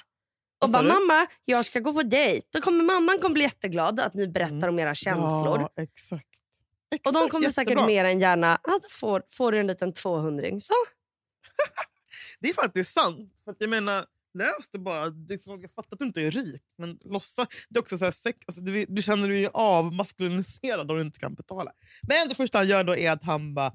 [0.64, 0.88] Och bara, du?
[0.88, 2.46] mamma, jag ska gå på dejt.
[2.53, 4.68] Då kommer mamman kommer bli jätteglad att ni berättar Mm.
[4.68, 5.61] om era känslor.
[5.77, 6.27] Ja, exakt.
[7.05, 7.87] Och de Exakt, kommer säkert jättebra.
[7.87, 10.75] mer än gärna, ja, då får, får du en liten 200 Så.
[12.41, 13.33] Det är faktiskt sant.
[13.45, 14.07] För att jag menar,
[14.37, 15.07] lös det bara.
[15.29, 17.49] Liksom, jag fattar att du inte är rik, men låtsas.
[17.69, 21.21] Det är också så här, sex, alltså, du, du känner dig avmaskuliniserad om du inte
[21.21, 21.73] kan betala.
[22.09, 23.67] Men det första han gör då är att han bara...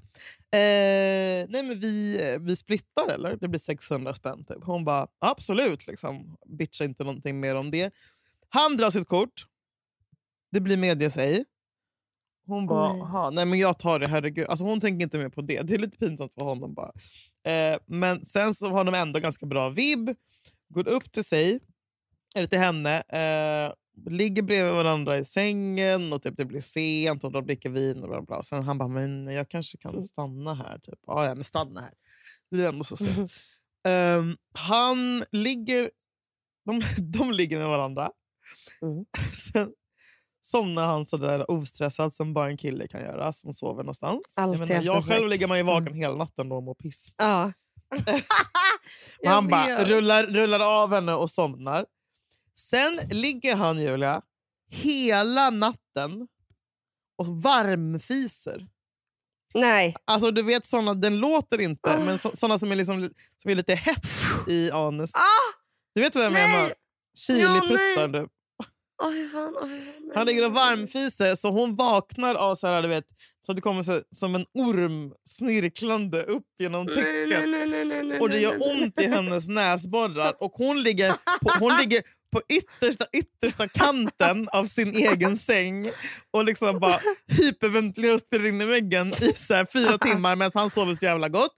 [0.52, 3.36] Eh, nej men vi, vi splittar eller?
[3.36, 4.46] Det blir 600 spänn.
[4.46, 4.64] Typ.
[4.64, 5.88] Hon bara absolut.
[5.88, 6.38] Liksom.
[6.46, 7.94] Bitcha inte någonting mer om det.
[8.50, 9.46] Han drar sitt kort.
[10.52, 11.46] Det blir medges ej.
[12.52, 13.02] Hon bara, Nej.
[13.02, 14.48] "Aha, nej men jag tar det, herregud.
[14.48, 15.62] Alltså hon tänker inte mer på det.
[15.62, 16.92] Det är lite pinsamt för honom bara.
[17.46, 20.10] Eh, men sen så har de ändå ganska bra vibb.
[20.74, 21.60] Går upp till sig,
[22.36, 23.74] eller till henne, eh,
[24.12, 28.04] ligger bredvid varandra i sängen och typ det blir sent och de dricker vin.
[28.04, 28.44] och bla bla.
[28.44, 30.80] Sen han bara, men jag kanske kan stanna här.
[30.80, 31.00] Typ.
[31.08, 31.92] Ja, ja, men stanna här.
[32.50, 33.32] Det blir ändå så sent.
[33.88, 35.90] Ehm, han ligger...
[36.66, 38.12] De, de ligger med varandra.
[38.82, 39.06] Mm.
[39.54, 39.72] Sen
[40.52, 44.22] somnar han sådär ostressad som bara en kille kan göra som sover någonstans.
[44.36, 46.00] Alltid jag, menar, jag själv ligger man ju vaken Mm.
[46.00, 47.16] hela natten då och mår piss.
[47.18, 47.52] Ja.
[49.26, 51.86] Han bara rullar, rullar av henne och somnar.
[52.56, 54.22] Sen ligger han, Julia,
[54.70, 56.28] hela natten
[57.18, 58.68] och varmfiser.
[59.54, 59.96] Nej.
[60.06, 62.00] Alltså du vet såna, den låter inte, Ah.
[62.06, 63.10] men så, såna som är, liksom,
[63.42, 64.06] som är lite hett
[64.48, 65.16] i anus.
[65.16, 65.20] Ah!
[65.96, 66.58] Du vet vad jag Nej!
[66.58, 66.74] menar?
[67.18, 68.08] Chiliputtar.
[68.08, 68.22] nej.
[68.22, 68.28] du.
[69.12, 70.12] Fy fan, fy fan.
[70.16, 73.06] Han ligger och varmfiser så hon vaknar av så här, du vet,
[73.46, 78.22] så det kommer så, som en orm snirklande upp genom täcket.
[78.22, 80.44] och det gör ont i hennes näsborrar.
[80.44, 81.12] Och hon ligger
[81.42, 85.92] på, hon ligger på yttersta, yttersta kanten av sin egen säng
[86.32, 90.70] och liksom bara hyperventilerar och stirrar in i väggen i så fyra timmar medan han
[90.70, 91.52] sover så jävla gott.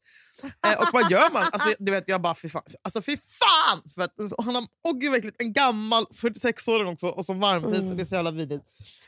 [0.65, 1.43] Eh, och vad gör man?
[1.51, 2.63] Alltså, du vet, jag bara, fy fan.
[2.81, 3.81] Alltså, fy fan!
[3.95, 7.79] För att, och han har, åh gud, verkligen, en gammal 46-åring också och som varmfis.
[7.79, 7.97] Mm.
[7.97, 8.63] Det är så jävla vidrigt.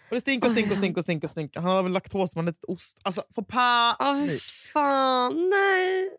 [0.10, 1.28] Och det stinker och stinker och stinker och stinker.
[1.28, 1.60] Och stinker.
[1.60, 2.98] Han har väl laktos, man har lite ost.
[3.04, 4.42] Alltså, få Åh, fy panik.
[4.74, 6.10] fan, nej.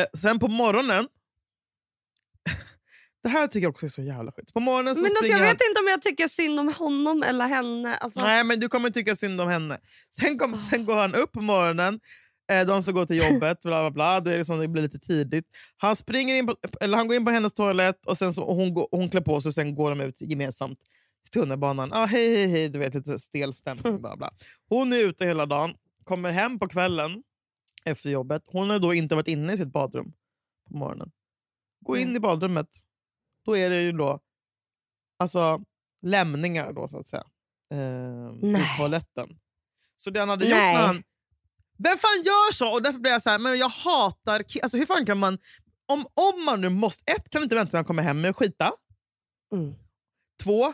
[0.00, 1.08] Eh, sen på morgonen...
[3.22, 4.52] det här tycker jag också är så jävla skit.
[4.54, 5.46] På morgonen så Men alltså, jag han...
[5.46, 7.96] vet inte om jag tycker synd om honom eller henne.
[7.96, 9.78] Alltså, Nej, men du kommer tycka synd om henne.
[10.20, 10.60] Sen, kom, Ah.
[10.70, 12.00] sen går han upp på morgonen.
[12.52, 14.20] Eh, de ska gå till jobbet, bla bla bla.
[14.20, 15.44] Det, är liksom, det blir lite tidigt.
[15.76, 18.56] Han, springer in på, eller han går in på hennes toalett och, sen så, och
[18.56, 20.78] hon, går, hon klär på sig och sen går de ut gemensamt
[21.26, 21.92] i tunnelbanan.
[21.92, 22.68] Ah, hej, hej, hej.
[22.68, 24.00] Du vet, lite stel stämning.
[24.00, 24.30] Bla, bla.
[24.68, 25.74] Hon är ute hela dagen.
[26.04, 27.22] kommer hem på kvällen
[27.84, 28.42] efter jobbet.
[28.46, 30.12] Hon har då inte varit inne i sitt badrum
[30.68, 31.10] på morgonen.
[31.80, 32.16] Går in Mm.
[32.16, 32.68] i badrummet.
[33.44, 34.20] Då är det ju då
[35.18, 35.60] alltså,
[36.02, 37.24] lämningar då, så att säga.
[37.72, 39.38] Eh, I toaletten.
[39.96, 40.74] Så det han hade gjort Nej.
[40.74, 41.02] när han...
[41.78, 42.72] Vem fan gör så?
[42.72, 45.38] Och därför blir jag så här, men jag hatar alltså, Hur fan kan man...
[45.88, 47.12] Om, om man nu måste...
[47.12, 48.72] Ett, kan du inte vänta till han kommer hem med att skita.
[49.52, 49.74] Mm.
[50.44, 50.72] Två,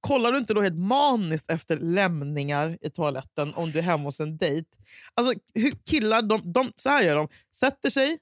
[0.00, 4.20] kollar du inte då helt maniskt efter lämningar i toaletten om du är hemma hos
[4.20, 4.68] en dejt?
[5.14, 7.28] Alltså, hur killar, de, de, så här gör de.
[7.56, 8.18] Sätter sig,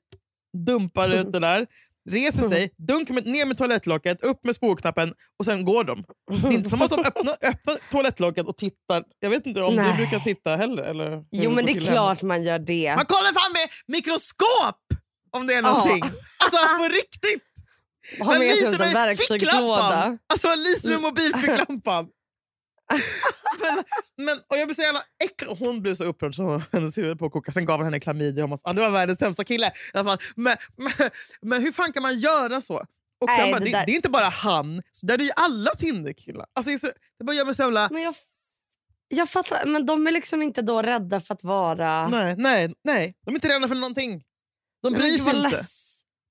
[0.52, 1.66] dumpar ut det där,
[2.10, 6.04] reser sig, dunkar med, ner med toalettlocket, upp med spolknappen och sen går de.
[6.42, 9.04] Det är inte som att de öppnar, öppnar toalettlocket och tittar.
[9.20, 9.90] Jag vet inte om Nej.
[9.90, 10.82] du brukar titta heller?
[10.82, 11.92] Eller Jo, men det är till hemma.
[11.94, 12.94] klart man gör det.
[12.96, 14.78] Man kollar fan med mikroskop
[15.30, 16.02] om det är någonting.
[16.02, 17.42] Alltså på riktigt!
[18.18, 19.38] Man med sig lyser en med verktygslåda.
[19.38, 20.18] ficklampan.
[20.32, 22.06] Alltså man lyser med mobilficklampan.
[23.60, 23.84] men,
[24.26, 25.56] men, och jag blir så jävla äcklig.
[25.58, 27.52] Hon blev så upprörd så hennes huvud på att koka.
[27.52, 28.58] Sen gav han henne klamydia.
[28.64, 29.66] Ja, det var världens sämsta kille.
[29.66, 30.18] I alla fall.
[30.36, 31.10] Men, men,
[31.42, 32.74] men hur fan kan man göra så?
[33.20, 34.82] Och Nej, bara, det det, det är inte bara han.
[34.92, 36.46] Så där är ju alla Tinderkillar.
[36.52, 37.88] Alltså, det, är så, det bara gör mig så jävla...
[37.90, 38.14] Men jag,
[39.08, 42.08] jag fattar, men de är liksom inte då rädda för att vara...
[42.08, 43.14] Nej, nej, nej.
[43.24, 44.24] De är inte rädda för någonting.
[44.82, 45.64] De bryr sig inte.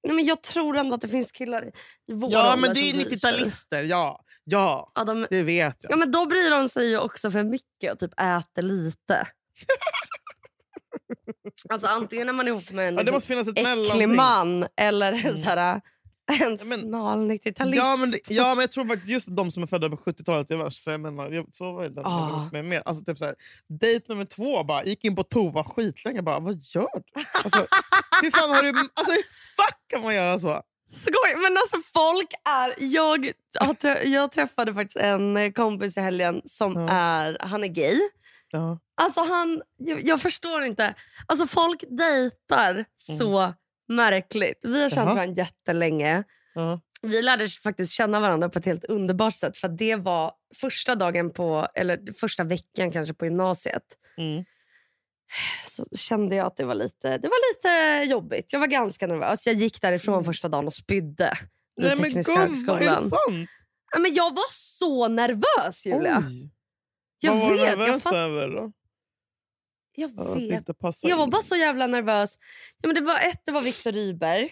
[0.04, 1.72] Nej, men jag tror ändå att det finns killar
[2.08, 3.32] i vår Ja, men det är som bryr sig.
[3.32, 3.84] 90-talister.
[3.84, 5.92] Ja, ja, Ja, de, det vet jag.
[5.92, 9.28] ja, men då bryr de sig ju också för mycket och typ äter lite.
[11.70, 14.68] alltså antingen är man ihop med en Ja, det liksom, måste finnas ett äcklig man
[14.78, 15.82] eller Mm.
[16.34, 17.78] En Ja, men- smal 90-talist.
[17.78, 20.58] Ja men, ja, men jag tror faktiskt just de som är födda på 70-talet är
[20.58, 20.84] värst.
[20.84, 22.50] För jag menar, jag, så var det Ah.
[22.52, 22.82] med, med.
[22.86, 23.36] Alltså, typ så här,
[23.70, 26.22] Date nummer två, bara, gick in på toa skitlänge.
[26.22, 27.24] Bara, vad gör du?
[27.44, 27.66] Alltså,
[28.22, 28.70] hur fan har du...
[28.70, 29.24] Alltså, hur
[29.64, 30.62] fuck kan man göra så?
[30.92, 31.36] Skoj!
[31.42, 32.74] Men alltså folk är...
[32.78, 33.32] Jag,
[34.06, 36.90] jag träffade faktiskt en kompis i helgen som Ja.
[36.90, 37.38] är...
[37.42, 38.00] Han är gay.
[38.52, 38.80] Ja.
[39.02, 40.94] Alltså han, jag, jag förstår inte.
[41.26, 43.54] Alltså folk dejtar så
[43.88, 44.60] märkligt.
[44.64, 45.06] Vi har känt.
[45.06, 45.16] Jaha.
[45.16, 46.24] varandra jättelänge.
[46.54, 46.80] Ja.
[47.02, 49.58] Vi lärde faktiskt känna varandra på ett helt underbart sätt.
[49.58, 53.84] För det var första dagen på, eller första veckan kanske på gymnasiet.
[54.18, 54.46] Mm.
[55.68, 58.54] Så kände jag att det var lite, det var lite jobbigt.
[58.54, 59.48] Jag var ganska nervös.
[59.48, 60.26] Jag gick därifrån Mm.
[60.26, 61.38] första dagen och spydde.
[61.82, 63.50] Nej men Tekniska gumman, är det sant?
[63.92, 66.24] Ja, men jag var så nervös Julia.
[66.28, 66.50] Oj.
[67.20, 67.70] Jag Vad var du vet.
[67.70, 68.72] Jag, nervös fatt, över då?
[69.96, 70.68] Jag vet.
[71.02, 71.30] Jag var in.
[71.30, 72.36] bara så jävla nervös.
[72.82, 74.50] Ja, men det var ett, det var Viktor Rydberg.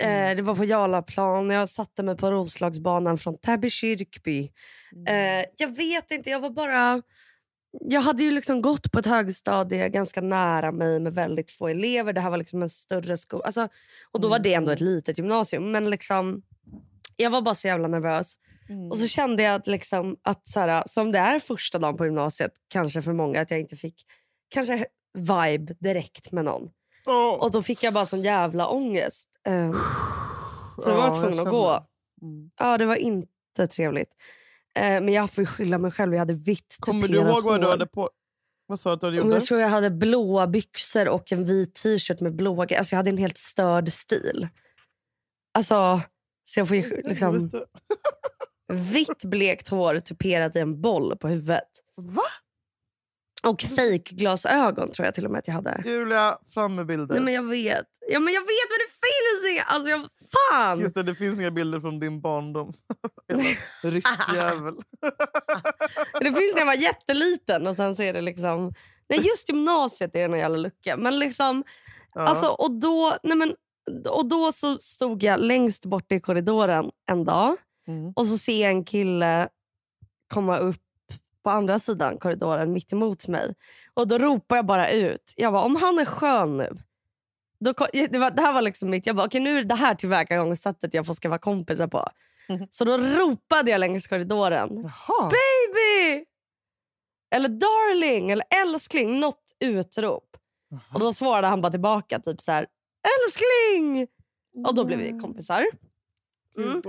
[0.00, 0.36] Eh, Mm.
[0.36, 1.50] det var på Jarlaplan.
[1.50, 4.50] Jag satte mig på Roslagsbanan från Täby kyrkby.
[4.96, 5.38] Mm.
[5.40, 7.02] Eh, jag vet inte, jag var bara...
[7.80, 12.12] Jag hade ju liksom gått på ett högstadie ganska nära mig med väldigt få elever.
[12.12, 13.44] Det här var liksom en större skola.
[13.44, 13.68] Alltså,
[14.12, 15.70] och då var det ändå ett litet gymnasium.
[15.72, 16.42] Men liksom,
[17.16, 18.34] jag var bara så jävla nervös.
[18.68, 18.90] Mm.
[18.90, 22.04] Och så kände jag att, liksom, att så här, som det är första dagen på
[22.04, 24.06] gymnasiet, kanske för många, att jag inte fick
[24.52, 26.70] kanske vibe direkt med någon.
[27.06, 27.34] Åh.
[27.34, 29.28] Och då fick jag bara sån jävla ångest.
[29.46, 29.74] Ehm,
[30.78, 31.86] så jag var Ja, tvungen jag att gå.
[32.22, 32.50] Mm.
[32.58, 34.10] Ja, det var inte trevligt.
[34.74, 36.12] Eh, men jag får skylla mig själv.
[36.12, 38.10] Jag hade vitt Kommer du ihåg vad du hade på?
[38.66, 39.32] Vad sa du att du gjort?
[39.32, 42.62] Jag tror jag hade blåa byxor och en vit t-shirt med blåa...
[42.62, 44.48] Alltså jag hade en helt störd stil.
[45.54, 46.00] Alltså,
[46.44, 47.50] så jag får ju liksom
[48.92, 51.68] vitt blekt hår tuperat i en boll på huvudet.
[51.96, 52.22] Va?
[53.46, 55.82] Och fejkglasögon tror jag till och med att jag hade.
[55.84, 57.14] Julia, fram med bilder.
[57.14, 57.86] Nej men jag vet.
[58.08, 59.62] Ja men jag vet men det finns inga.
[59.62, 60.08] Alltså jag,
[60.52, 60.80] fan.
[60.80, 62.72] Just det, det finns inga bilder från din barndom.
[63.82, 64.74] Ryssjävel.
[66.20, 68.74] Det finns när jag var jätteliten och sen så är det liksom...
[69.08, 70.96] Nej just gymnasiet är det någon jävla lucka.
[70.96, 71.64] Men liksom,
[72.14, 72.20] Ja.
[72.20, 73.54] alltså, och då, nej men,
[74.08, 77.56] och då så stod jag längst bort i korridoren en dag.
[77.88, 78.12] Mm.
[78.16, 79.48] Och så ser jag en kille
[80.34, 80.76] komma upp
[81.42, 83.54] på andra sidan korridoren mitt emot mig.
[83.94, 85.32] Och då ropar jag bara ut.
[85.36, 86.76] Jag bara, om han är skön nu.
[87.60, 89.94] Då, det, var, det här var liksom mitt, jag bara, okej nu är det här
[89.94, 92.08] tillvägagångssättet jag får ska vara kompisar på.
[92.48, 92.66] Mhm.
[92.70, 94.68] Så då ropade jag längs korridoren.
[94.82, 95.30] Jaha.
[95.30, 96.24] Baby!
[97.34, 99.20] Eller darling eller älskling.
[99.20, 100.36] Något utrop.
[100.94, 102.66] Och då svarade han bara tillbaka typ så här,
[103.26, 104.06] älskling!
[104.66, 105.66] Och då blev vi kompisar.
[106.56, 106.82] Mm.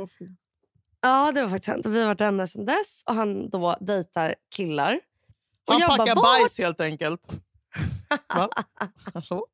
[1.03, 1.85] Ja, det var faktiskt hänt.
[1.85, 4.99] Och Vi har varit vänner sedan dess och han då dejtar killar.
[5.67, 7.21] Och Han jag packar bajs helt enkelt.
[9.13, 9.47] Hallå?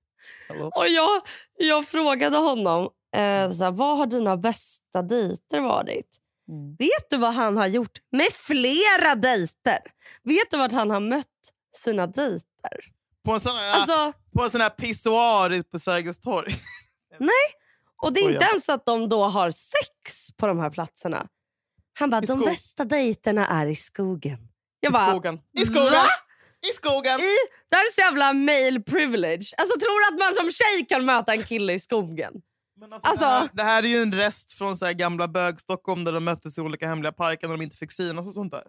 [0.47, 0.71] Hallå?
[0.75, 1.21] Och jag,
[1.57, 6.17] jag frågade honom, eh, så här, vad har dina bästa dejter varit?
[6.49, 6.75] Mm.
[6.79, 9.79] Vet du vad han har gjort med flera dejter?
[10.23, 11.25] Vet du vart han har mött
[11.75, 12.79] sina dejter?
[13.25, 16.53] På en sån här, Alltså, på en sån här pissoar på Sergels torg.
[18.01, 21.27] och det är inte ens att de då har sex på de här platserna.
[21.93, 24.37] Han bara, I de skog- bästa dejterna är i skogen.
[24.79, 25.39] Jag I bara, skogen.
[25.57, 25.83] I skogen!
[25.91, 26.05] Va?
[26.69, 27.19] I skogen!
[27.19, 27.35] I,
[27.69, 29.53] det här är så jävla male privilege.
[29.57, 32.33] Alltså tror du att man som tjej kan möta en kille i skogen?
[32.79, 36.03] Men alltså, Alltså- det, här, det här är ju en rest från så gamla bög-Stockholm
[36.03, 38.63] där de möttes i olika hemliga parker när de inte fick synas och sånt där.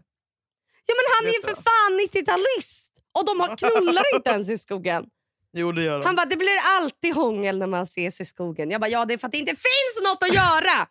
[0.86, 2.86] Ja men han är ju för fan 90-talist!
[3.12, 5.04] Och de har knullar inte ens i skogen.
[5.52, 6.06] Jo, det gör de.
[6.06, 8.70] Han bara, det blir alltid hångel när man ses i skogen.
[8.70, 10.86] Jag bara, ja det är för att det inte finns något att göra!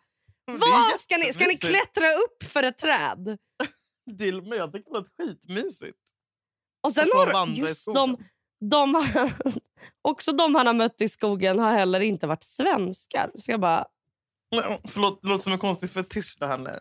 [0.58, 3.38] Vad ska ni, ska ni klättra upp för ett träd?
[4.48, 5.98] Mig, jag tycker det låter skitmysigt.
[6.82, 8.16] Och sen Och har just de,
[8.70, 9.06] de,
[10.02, 13.30] också de han har mött i skogen har heller inte varit svenskar.
[13.34, 13.84] Så jag bara,
[14.56, 16.80] Nej, Förlåt, det låter som en konstig fetisch det här.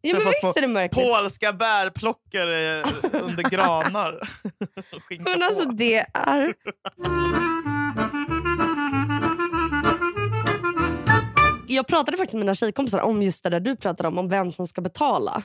[0.00, 1.06] ja men visst är det märkligt.
[1.06, 4.28] Polska bärplockare under granar.
[5.18, 6.54] Men alltså det är...
[11.76, 14.52] Jag pratade faktiskt med mina tjejkompisar om just det där du pratade om, om vem
[14.52, 15.42] som ska betala.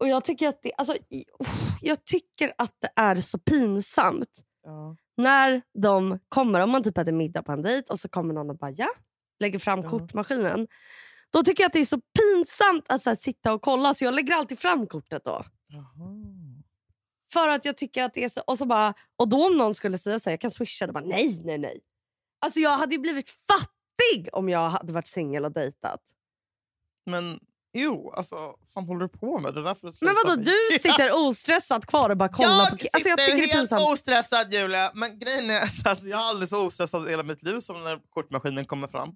[0.00, 0.96] Och jag tycker att det, alltså,
[1.80, 4.96] jag tycker att det är så pinsamt Ja.
[5.16, 8.50] när de kommer, om man typ äter middag på en dejt och så kommer någon
[8.50, 8.88] och bara ja,
[9.40, 9.90] lägger fram Ja.
[9.90, 10.66] kortmaskinen.
[11.30, 14.04] Då tycker jag att det är så pinsamt att så här, sitta och kolla så
[14.04, 15.44] jag lägger alltid fram kortet då.
[15.66, 16.22] Jaha.
[17.32, 18.40] För att jag tycker att det är så...
[18.46, 20.92] Och, så bara, och då om någon skulle säga så här, jag kan swisha, då
[20.92, 21.80] bara nej, nej, nej.
[22.44, 23.30] Alltså jag hade ju blivit
[24.10, 26.00] fattig om jag hade varit singel och dejtat.
[27.10, 27.40] Men
[27.72, 29.54] jo, alltså, fan håller du på med?
[29.54, 32.68] Det är därför det Men vadå, med- du sitter ostressat kvar och bara kollar jag
[32.68, 32.72] på...
[32.92, 33.82] Alltså jag sitter är helt pinsamt.
[33.88, 34.90] ostressad Julia.
[34.94, 38.00] Men grejen är, alltså, jag har aldrig så ostressad i hela mitt liv som när
[38.10, 39.14] kortmaskinen kommer fram.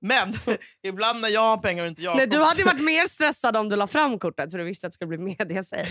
[0.00, 0.34] Men
[0.82, 3.68] ibland när jag har pengar och inte jag Nej, du hade varit mer stressad om
[3.68, 5.86] du la fram kortet för du visste att det skulle bli mediasäg.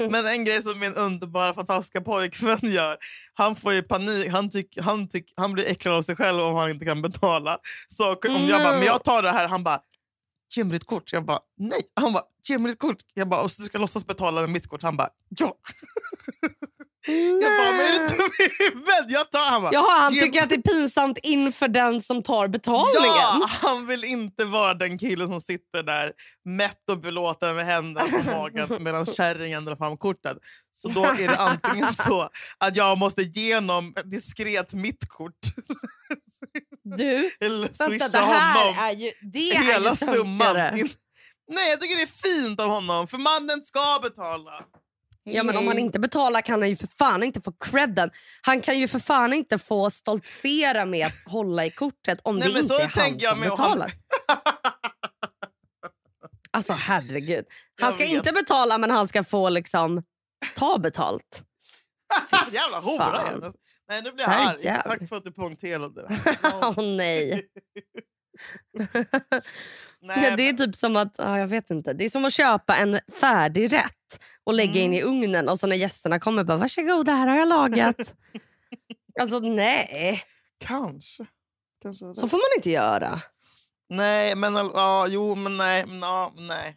[0.10, 2.96] Men en grej som min underbara fantastiska pojkvän gör,
[3.34, 6.54] han får ju panik, han, tyck, han, tyck, han blir äcklad av sig själv om
[6.54, 7.58] han inte kan betala.
[7.88, 9.80] Så om jag bara, men jag tar det här, han bara,
[10.56, 11.12] ge mig ditt kort.
[11.12, 11.80] Jag bara, nej.
[12.00, 12.98] Han bara, ge mig ditt kort.
[13.14, 14.82] Jag bara, och så ska jag låtsas betala med mitt kort.
[14.82, 15.54] Han bara, ja.
[17.06, 19.04] Jag bara, men är du dum i huvudet?
[19.08, 19.50] Jag tar.
[19.50, 23.16] Han bara, Jaha, han tycker att det är pinsamt inför den som tar betalningen.
[23.16, 26.12] Ja, han vill inte vara den killen som sitter där
[26.44, 30.36] mätt och belåten med händerna på magen medan kärringen drar fram kortet.
[30.72, 35.32] Så då är det antingen så att jag måste ge honom diskret mitt kort
[36.96, 39.10] Du, eller vänta, swisha det här honom är ju...
[39.22, 40.56] Det är hela ju summan.
[41.48, 44.64] Nej, jag tycker det är fint av honom, för mannen ska betala.
[45.24, 48.10] Ja, men om han inte betalar kan han ju för fan inte få credden.
[48.42, 52.52] Han kan ju för fan inte få stoltsera med att hålla i kortet om Nej,
[52.52, 53.92] det inte är han som och han- betalar.
[56.50, 57.44] Alltså herregud.
[57.80, 60.02] Han ska inte betala men han ska få liksom
[60.56, 61.42] ta betalt.
[62.52, 63.52] Jävla hora.
[63.88, 64.64] Nej, nu blir jag Här arg.
[64.64, 64.96] jävlar.
[64.98, 66.08] Tack för att du poängterade det.
[66.62, 67.48] Åh nej.
[68.78, 68.88] Nej,
[70.04, 71.92] Nej, det är typ som att, ja, jag vet inte.
[71.92, 75.08] Det är som att köpa en färdig rätt och lägga in i Mm.
[75.14, 78.14] ugnen och så när gästerna kommer bara varsågod det här har jag lagat.
[79.20, 80.22] alltså nej,
[80.58, 81.26] Kanske.
[81.82, 83.20] Kanske så får man inte göra.
[83.88, 85.84] Nej, men ja, jo, men nej.
[86.00, 86.76] Ja, nej.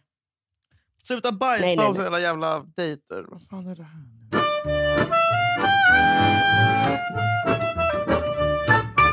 [1.02, 2.06] Sluta bajsa Nej, nej, nej.
[2.06, 3.24] era jävla dejter.
[3.28, 4.02] Vad fan är det här?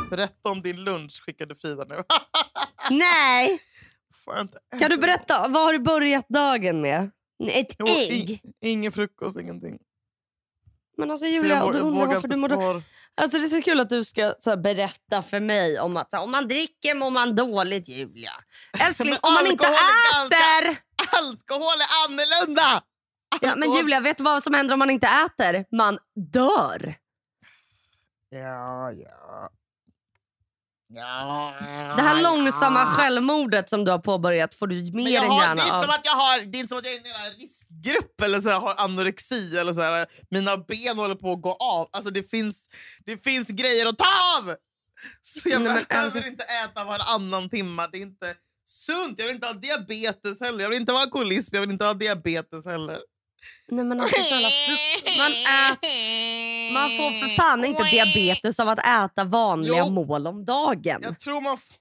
[0.09, 1.95] Berätta om din lunch, skickade Frida nu.
[2.89, 3.59] Nej!
[4.25, 4.97] Får jag inte Kan du äta?
[4.97, 7.11] berätta, vad har du börjat dagen med?
[7.51, 8.29] Ett Jo, ägg?
[8.31, 9.77] i- ingen frukost, ingenting.
[10.97, 12.81] Men alltså Så Julia, jag, du undrar varför du mår då-.
[13.21, 16.21] Alltså det är så kul att du ska här, berätta för mig om att här,
[16.21, 18.31] om man dricker mår man dåligt Julia.
[18.87, 20.77] Älskling, om man inte ganska- äter!
[21.19, 22.83] Alkohol är annorlunda!
[23.41, 25.65] Ja, men Julia, vet du vad som händer om man inte äter?
[25.75, 25.99] Man
[26.33, 26.95] dör.
[28.29, 29.49] Ja, ja.
[30.95, 35.65] Det här långsamma självmordet som du har påbörjat får du mer än gärna det, är
[35.65, 35.81] inte av.
[35.81, 38.41] som att jag har, det är inte som att jag är i en riskgrupp eller
[38.41, 39.57] så här, har anorexi.
[39.57, 41.89] Eller så här, mina ben håller på att gå av.
[41.91, 42.69] Alltså, det, finns,
[43.05, 44.05] det finns grejer att ta
[44.39, 44.55] av!
[45.21, 47.87] Så jag Nej, men behöver alltså- inte äta varannan timme.
[47.91, 48.33] Det är inte
[48.65, 49.19] sunt.
[49.19, 50.63] Jag vill inte ha diabetes heller.
[50.63, 51.55] Jag vill inte ha alkoholism.
[51.55, 52.99] Jag vill inte ha diabetes heller.
[53.67, 54.49] Nej, men alltså, snälla,
[55.17, 59.89] man, äter, man får för fan inte diabetes av att äta vanliga Jo.
[59.89, 60.99] mål om dagen.
[61.03, 61.53] Jag tror man...
[61.53, 61.77] f-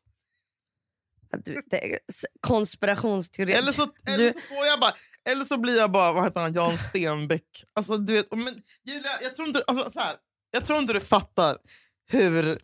[1.44, 3.52] Du, det är s- konspirationsteori.
[3.52, 4.92] Eller så, eller så får jag bara...
[5.28, 7.64] Eller så blir jag bara vad heter han, Jan Stenbeck.
[7.72, 10.16] Alltså, du vet, men, Julia, jag tror inte, alltså, så här,
[10.50, 11.58] jag tror inte du fattar
[12.06, 12.42] hur,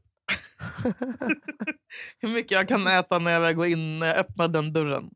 [2.18, 5.10] hur mycket jag kan äta när jag väl går in när jag öppnar den dörren.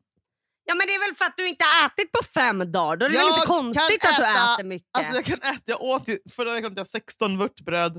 [0.65, 2.97] Ja men det är väl för att du inte har ätit på fem dagar.
[2.97, 4.89] Då är det väl inte konstigt att du äter mycket.
[4.97, 7.93] Alltså, jag kan äta, jag åt ju, förra veckan åt jag 16 vörtbröd.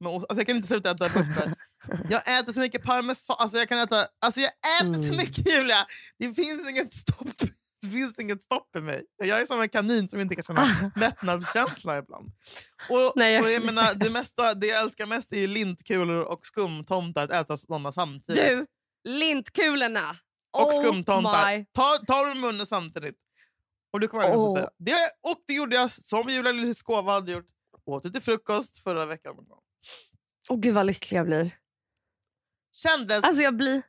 [0.00, 0.12] med.
[0.12, 1.54] Alltså, jag kan inte sluta äta vörtbröd.
[2.10, 3.36] Jag äter så mycket parmesan.
[3.38, 4.50] Alltså, jag, kan äta, alltså, jag
[4.80, 5.16] äter så Mm.
[5.16, 5.86] mycket Julia.
[6.18, 7.38] Det finns inget stopp.
[7.82, 9.02] det finns inget stopp i mig.
[9.24, 10.66] Jag är som en kanin som inte kan känna
[10.96, 12.32] mättnadskänsla ibland.
[12.88, 16.22] Och, Nej, jag- och jag menar, det, mesta, det jag älskar mest är ju lintkulor
[16.22, 18.42] och skumtomtar, att äta sådana samtidigt.
[18.44, 18.66] Du,
[19.10, 20.16] lintkulorna.
[20.52, 21.66] Och oh skumtomtar.
[21.72, 23.16] Ta, ta dem i munnen samtidigt.
[23.92, 24.68] Och du kommer oh.
[24.78, 27.48] det, Och det gjorde jag som Julia Lyskova hade gjort.
[27.84, 29.36] Åt det till frukost förra veckan.
[30.48, 31.56] Åh gud vad lycklig jag blir.
[32.72, 33.82] Kändes Alltså jag blir...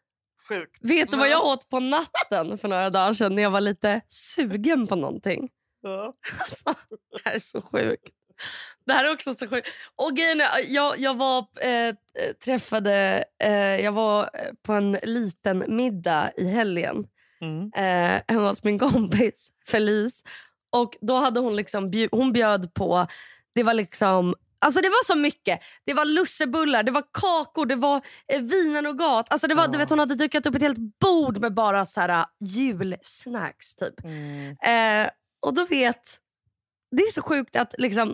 [0.48, 0.78] sjukt.
[0.82, 3.62] Vet du vad jag alltså- åt på natten för några dagar sedan när jag var
[3.62, 5.50] lite sugen på någonting?
[5.82, 6.14] Ja.
[6.40, 6.74] Alltså,
[7.12, 8.16] det här är så sjukt.
[8.86, 9.68] Det här är också så sjukt.
[9.96, 11.96] Och grejen är, jag, jag var eh,
[12.46, 14.30] träffade, eh, jag var eh,
[14.66, 17.06] på en liten middag i helgen
[17.42, 17.72] Mm.
[17.76, 20.24] eh, hemma hos min kompis Felice.
[20.70, 23.08] Och då hade hon liksom bjud, hon bjöd på,
[23.56, 25.60] det var liksom Alltså det var så mycket.
[25.86, 29.32] Det var lussebullar, det var kakor, det var eh, vinougat.
[29.34, 29.80] Alltså det var, du Ja.
[29.80, 33.76] vet, hon hade dukat upp ett helt bord med bara så här, julsnacks.
[33.76, 34.04] Typ.
[34.04, 34.56] Mm.
[35.06, 35.10] Eh,
[35.42, 36.20] och då vet...
[36.98, 38.14] Det är så sjukt att liksom,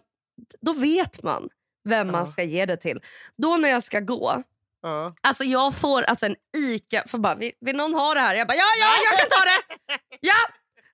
[0.62, 1.50] då vet man
[1.90, 3.02] vem man ska ge det till.
[3.38, 4.44] Då när jag ska gå,
[4.82, 5.16] Ja.
[5.22, 8.36] alltså jag får alltså en ICA, för bara, vill, vill någon ha det här?
[8.36, 10.00] Jag bara, ja, ja, jag kan ta det!
[10.22, 10.34] Ja!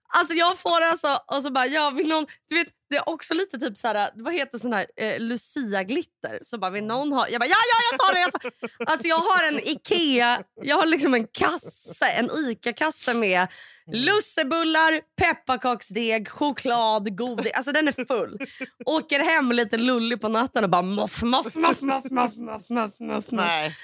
[0.07, 3.33] Alltså jag får alltså, och så bara, ja, vill någon, du vet, det är också
[3.33, 6.39] lite typ så här, vad heter sån här eh, Lucia-glitter?
[6.43, 7.29] Så bara, vill någon ha?
[7.29, 8.19] Jag bara, ja, ja, jag tar det!
[8.19, 8.91] Jag tar.
[8.91, 13.47] Alltså jag har en Ikea, jag har liksom en kasse, en ICA-kasse med
[13.91, 17.51] lussebullar, pepparkaksdeg, choklad, godis.
[17.53, 18.37] Alltså den är full.
[18.85, 22.99] Åker hem lite lullig på natten och bara moff, moff, moff, moff, moff, moff, moff,
[22.99, 23.25] moff.
[23.29, 23.75] Nej.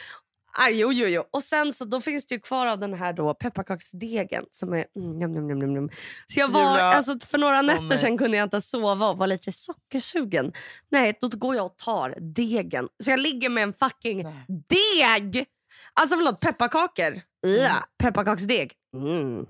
[0.54, 1.24] Ah, jo, jo, jo.
[1.32, 4.86] Och sen så då finns det ju kvar av den här då pepparkaksdegen som är
[4.96, 5.90] mm, njam, njam, njam, njam.
[6.28, 7.98] Så jag var, alltså, för några nätter nej.
[7.98, 10.54] sedan kunde jag inte sova och var lite sockersugen.
[10.90, 12.88] Nej, då går jag och tar degen.
[13.04, 14.46] Så jag ligger med en fucking Nej.
[14.70, 15.46] deg!
[15.94, 17.22] Alltså förlåt, pepparkakor.
[17.42, 18.74] Ja, pepparkaksdeg.
[18.96, 19.46] Mm.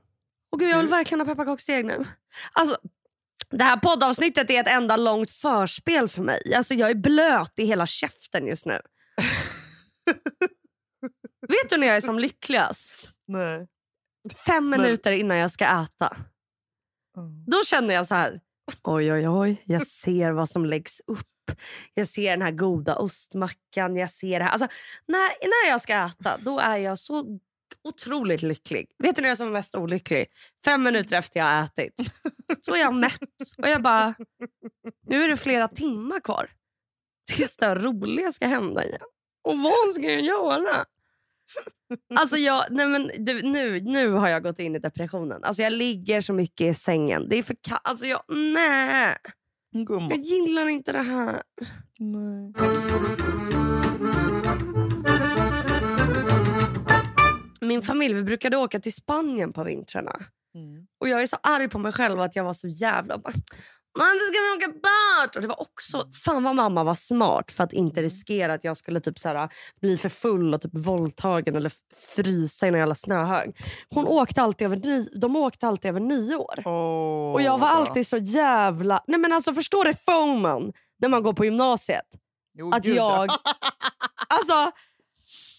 [0.52, 2.06] Och gud, jag vill Du- verkligen ha pepparkaksdeg nu.
[2.54, 2.78] Alltså,
[3.50, 6.54] det här poddavsnittet är ett enda långt förspel för mig.
[6.56, 8.80] Alltså, jag är blöt i hela käften just nu.
[11.52, 13.14] Vet du när jag är som lyckligast?
[13.28, 13.68] Nej.
[14.46, 16.18] Fem minuter innan jag ska äta.
[17.18, 17.46] Mm.
[17.48, 18.42] Då känner jag så här.
[18.84, 19.64] Oj, oj, oj.
[19.66, 21.28] Jag ser vad som läggs upp.
[21.94, 23.96] Jag ser den här goda ostmackan.
[23.96, 24.52] Jag ser det här.
[24.52, 24.68] Alltså,
[25.06, 27.40] när, när jag ska äta, då är jag så
[27.84, 28.92] otroligt lycklig.
[28.98, 30.28] Vet du när jag är som mest olycklig?
[30.66, 31.96] Fem minuter efter jag har ätit.
[32.62, 33.20] Så är jag mätt.
[33.58, 34.16] Och jag bara,
[35.08, 36.50] nu är det flera timmar kvar.
[37.32, 39.02] Tills det roliga ska hända igen.
[39.44, 40.86] Och vad ska jag göra?
[42.16, 45.44] Alltså jag, nej men, du, nu, nu har jag gått in i depressionen.
[45.44, 47.30] Alltså jag ligger så mycket i sängen.
[47.30, 49.16] Det är för ka- alltså jag, nej,
[50.10, 51.42] jag gillar inte det här.
[52.00, 52.54] Nej.
[57.62, 60.16] Min familj vi brukade åka till Spanien på vintrarna.
[60.56, 60.88] Mm.
[61.00, 63.22] Och jag är så arg på mig själv att jag var så jävla...
[63.98, 65.36] Man ska vi åka bort!
[65.36, 66.06] Och det var också...
[66.26, 69.50] Fan vad mamma var smart för att inte riskera att jag skulle typ så här,
[69.82, 71.72] bli för full och typ våldtagen eller
[72.16, 73.58] frysa i en jävla snöhög.
[73.90, 76.62] Hon åkte alltid över ny, de åkte alltid över nyår.
[76.66, 79.04] Åh, Och jag var alltid så jävla...
[79.08, 82.06] Nej men alltså förstår du FOMOn när man går på gymnasiet?
[82.58, 83.18] Jo, att gud, ja.
[83.26, 83.30] jag-
[84.40, 84.72] Alltså,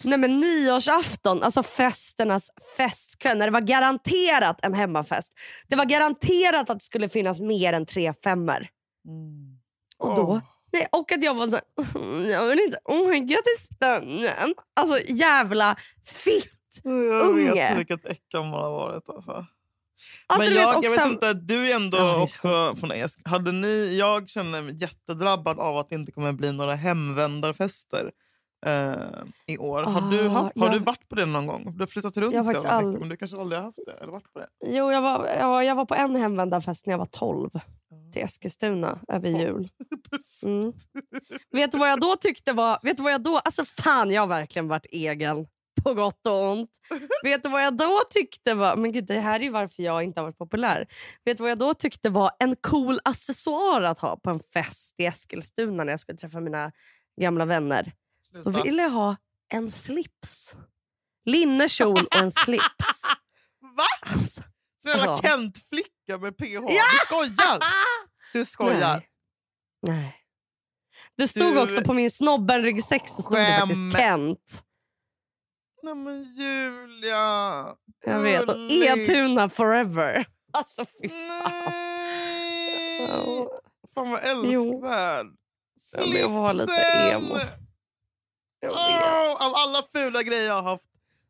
[0.05, 5.33] nej men nyårsafton, alltså festernas festkväll, när det var garanterat en hemmafest.
[5.69, 8.69] Det var garanterat att det skulle finnas mer än tre femmer.
[9.09, 9.59] Mm.
[9.99, 10.41] Och då, Åh.
[10.73, 14.55] nej, och att jag var så här, jag vill inte åka till Spanien.
[14.81, 16.49] Alltså jävla fitt.
[16.83, 17.53] Jag Unge.
[17.53, 19.09] vet vilket äckel man har varit.
[19.09, 19.47] Alltså.
[20.27, 22.93] Alltså, men du vet, jag, jag vet inte, du är ändå Ja, är också från
[22.93, 23.21] Esk.
[23.25, 28.11] Hade ni, jag känner mig jättedrabbad av att det inte kommer bli några hemvändarfester
[28.67, 28.93] eh,
[29.47, 29.83] i år.
[29.83, 31.73] Har, du, Ah, haft, har jag- du varit på det någon gång?
[31.77, 33.93] Du har flyttat runt Jag har faktiskt all- men du kanske aldrig har haft det?
[34.03, 34.47] Eller varit på det?
[34.67, 37.51] Jo, jag var, ja, jag var på en hemvändarfest när jag var 12
[38.13, 39.69] till Eskilstuna över jul.
[40.45, 40.73] Mm.
[41.51, 42.79] Vet du vad jag då tyckte var...
[42.83, 43.39] Vet du vad jag då...
[43.39, 45.47] Alltså fan, jag har verkligen varit egen.
[45.85, 46.71] På gott och ont.
[47.23, 48.77] Vet du vad jag då tyckte var...
[48.77, 50.87] Men gud, det här är varför jag inte har varit populär.
[51.25, 54.95] Vet du vad jag då tyckte var en cool accessoar att ha på en fest
[54.99, 56.73] i Eskilstuna när jag skulle träffa mina
[57.21, 57.93] gamla vänner?
[58.45, 59.17] Då ville jag ha
[59.49, 60.55] en slips.
[61.25, 63.03] Linnekjol och en slips.
[63.77, 63.85] Va?
[64.13, 64.43] Alltså,
[64.83, 65.21] Så jävla Ja.
[65.23, 66.45] Kent-flicka med PH.
[66.53, 66.85] Ja!
[66.93, 67.59] Du skojar!
[68.33, 69.03] Du skojar.
[69.87, 69.97] Nej.
[69.97, 70.17] Nej.
[71.17, 73.97] Det stod Du- också på min snobben-ryggsäck så stod det faktiskt.
[73.97, 74.63] Kent.
[75.83, 77.67] Nej men Julia.
[78.07, 78.49] Jag vet.
[78.49, 78.57] Och.
[78.73, 80.27] Etuna forever.
[80.53, 81.53] Alltså fy fan.
[81.69, 83.47] Nej.
[83.95, 85.27] Fan vad älskvärd.
[85.97, 87.25] Men jag var lite Slipsen!
[87.25, 87.62] emo.
[88.71, 90.85] Åh, av alla fula grejer jag har haft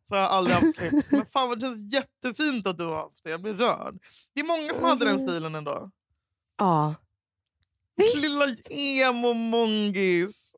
[0.09, 1.11] Så har jag aldrig haft slips.
[1.12, 3.30] Men fan vad det känns jättefint att du har haft det.
[3.30, 3.99] Jag blir rörd.
[4.35, 5.28] Det är många som hade den Mm.
[5.28, 5.91] stilen ändå.
[6.59, 6.95] Ja.
[7.97, 8.16] Visst.
[8.22, 10.53] Lilla emo-mongis.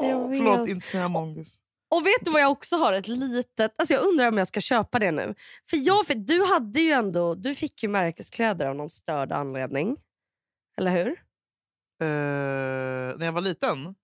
[0.00, 0.38] Vet.
[0.38, 1.60] förlåt, inte säga mongis.
[1.88, 2.92] Och vet du vad jag också har?
[2.92, 3.74] Ett litet...
[3.78, 5.34] Alltså jag undrar om jag ska köpa det nu.
[5.70, 7.34] För jag, för du hade ju ändå...
[7.34, 9.96] Du fick ju märkeskläder av någon störd anledning.
[10.76, 11.08] Eller hur?
[12.00, 13.94] Eh, när jag var liten?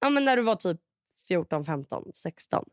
[0.00, 0.80] Ja, men när du var typ
[1.28, 2.64] 14, 15, 16.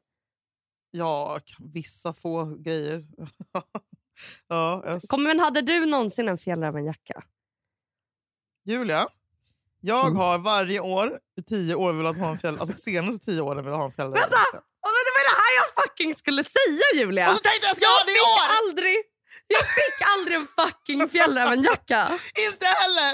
[0.91, 1.39] Ja,
[1.73, 3.05] vissa få grejer.
[4.47, 7.23] ja, jag Kom, men hade du någonsin en fjällrävenjacka?
[8.65, 9.07] Julia,
[9.81, 10.17] jag Mm.
[10.17, 12.59] har varje år i tio år velat ha en fjäll...
[12.59, 14.21] Alltså senaste tio åren velat ha en fjällräven.
[14.21, 14.37] Vänta!
[14.85, 17.29] Oh, men det var det här jag fucking skulle säga Julia!
[17.29, 18.45] Och så tänkte jag, ska jag ha det i år?
[18.59, 18.97] aldrig...
[19.47, 22.01] Jag fick aldrig en fucking fjällrävenjacka.
[22.47, 23.11] Inte heller!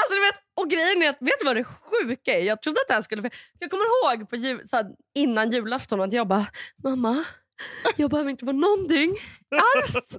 [0.00, 2.40] Alltså, du vet, och grejen är att, vet du vad det sjuka är?
[2.40, 3.22] Jag trodde att det här skulle...
[3.22, 6.46] För jag kommer ihåg på jul, så här, innan julafton att jag bara,
[6.84, 7.24] mamma,
[7.96, 9.16] jag behöver inte vara någonting
[9.50, 10.16] alls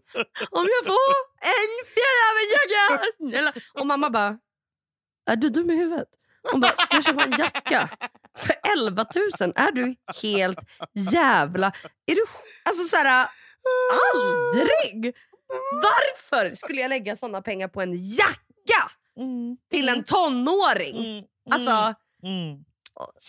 [0.51, 3.38] om jag får en fjällrävenjacka.
[3.39, 4.38] Eller- Och mamma bara,
[5.30, 6.07] är du dum i huvudet?
[6.51, 7.89] Hon bara, ska jag köpa en jacka
[8.38, 9.05] för 11
[9.41, 9.53] 000?
[9.55, 10.59] Är du helt
[10.93, 11.67] jävla...
[12.05, 12.21] Är du...
[12.63, 13.28] Alltså så här,
[14.15, 15.15] aldrig!
[15.84, 20.97] Varför skulle jag lägga såna pengar på en jacka Mm, till en tonåring?
[21.05, 21.93] mm, Alltså,
[22.24, 22.57] mm.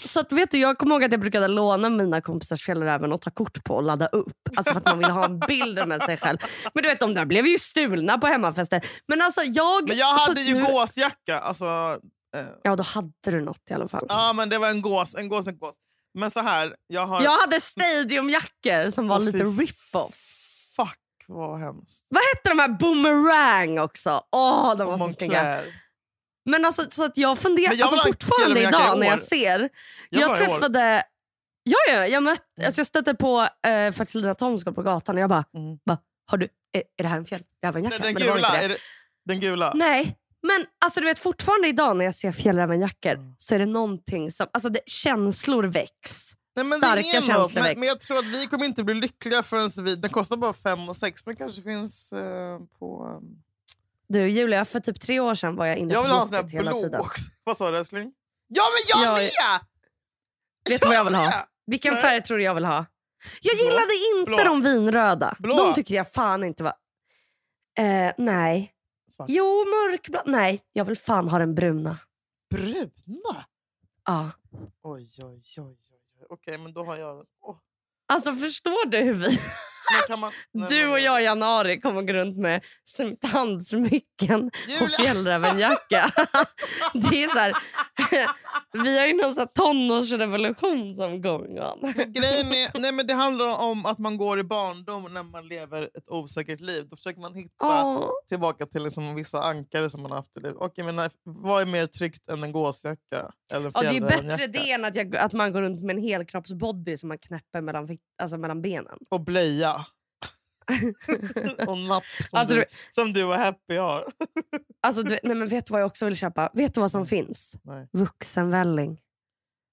[0.04, 3.20] så att, vet du, jag kommer ihåg att jag brukade låna mina kompisars fjällräven och
[3.20, 4.32] ta kort på och ladda upp.
[4.56, 6.38] Alltså för att man ville ha en bild med sig själv.
[6.74, 8.86] Men du vet, de där blev ju stulna på hemmafester.
[9.08, 9.88] Men alltså jag...
[9.88, 11.38] Men jag hade ju nu- gåsjacka.
[11.40, 11.64] Alltså,
[12.36, 14.06] eh, Ja, då hade du något i alla fall.
[14.08, 15.74] ja, men det var en gås, en gås, en gås.
[16.18, 17.22] Men så här, jag har...
[17.22, 20.25] Jag hade stadiumjackor som var Åh, lite rip-off.
[21.28, 22.06] Vad hemskt.
[22.10, 24.22] Vad hette de här boomerang också?
[24.32, 25.60] Åh, de var så snygga.
[26.44, 29.68] Men alltså, så att jag funderar, jag alltså fortfarande idag när jag ser.
[30.10, 31.02] Jag Jag, träffade...
[31.62, 32.66] Ja, ja, jag, mött, Mm.
[32.66, 35.78] alltså jag stötte på eh, faktiskt Lina Thomsgård på gatan och jag bara, Mm.
[35.86, 35.98] bara
[36.30, 37.98] har du, är, är det här en fjällrävenjacka?
[37.98, 38.50] Den, det gula?
[38.60, 38.68] det.
[38.68, 38.76] Det,
[39.26, 39.72] den gula?
[39.74, 43.34] Nej, men alltså du vet fortfarande idag när jag ser fjällrävenjackor Mm.
[43.38, 46.32] så är det någonting som, alltså det, känslor väcks.
[46.56, 49.84] Nej, men Starka känslor men, men jag tror att vi kommer inte bli lyckliga förrän
[49.84, 49.96] vi...
[49.96, 53.04] Den kostar bara 5 och 6 men kanske finns eh, på...
[53.04, 53.42] Um...
[54.08, 56.28] Du Julia, för typ tre år sedan var jag inne Jag på vill ha en
[56.28, 57.22] sån här blå också.
[57.44, 58.12] Vad sa du älskling?
[58.48, 59.30] Ja men jag Jag- med!
[60.68, 61.48] Vet du vad jag vill ha?
[61.66, 62.02] Vilken Nej.
[62.02, 62.86] färg tror du jag vill ha?
[63.42, 63.64] Jag Blå.
[63.64, 64.44] gillade inte Blå.
[64.44, 65.36] de vinröda.
[65.38, 65.56] Blå.
[65.56, 66.74] De tyckte jag fan inte var...
[67.78, 68.72] Eh, nej.
[69.16, 69.26] Svart.
[69.30, 70.22] Jo, mörkblå.
[70.26, 71.98] Nej, jag vill fan ha den bruna.
[72.50, 73.44] Bruna?
[74.04, 74.30] Ja.
[74.82, 75.40] Oj, oj.
[75.58, 75.76] oj, oj.
[76.28, 77.26] Okej, men då har jag...
[77.40, 77.56] Oh.
[78.08, 79.26] Alltså förstår du hur vi,
[80.16, 80.32] man...
[80.52, 82.64] Nej, du och jag i januari kommer gå runt med
[82.98, 86.12] sm- tandsmycken och fjällrävenjacka?
[86.94, 87.56] Det är så här,
[88.84, 91.46] vi har ju någon så här tonårsrevolution som går.
[92.06, 95.82] Grejen är, nej, men det handlar om att man går i barndom när man lever
[95.82, 96.88] ett osäkert liv.
[96.90, 98.10] Då försöker man hitta Åh.
[98.28, 100.56] tillbaka till liksom vissa ankare som man har haft i livet.
[100.58, 103.32] Okej, men vad är mer tryggt än en gåsjacka?
[103.52, 106.02] Eller Ja, det är bättre det än att, jag, att man går runt med en
[106.02, 108.98] helkroppsbody som man knäpper mellan, alltså mellan benen.
[109.10, 109.75] Och blöja.
[111.68, 114.12] och napp som, Alltså, du, du- som du och Happy har.
[114.80, 116.50] Alltså, du, nej, men vet du vad jag också vill köpa?
[116.54, 117.56] Vet du vad som finns?
[117.62, 117.88] Nej.
[117.92, 119.00] Vuxenvälling.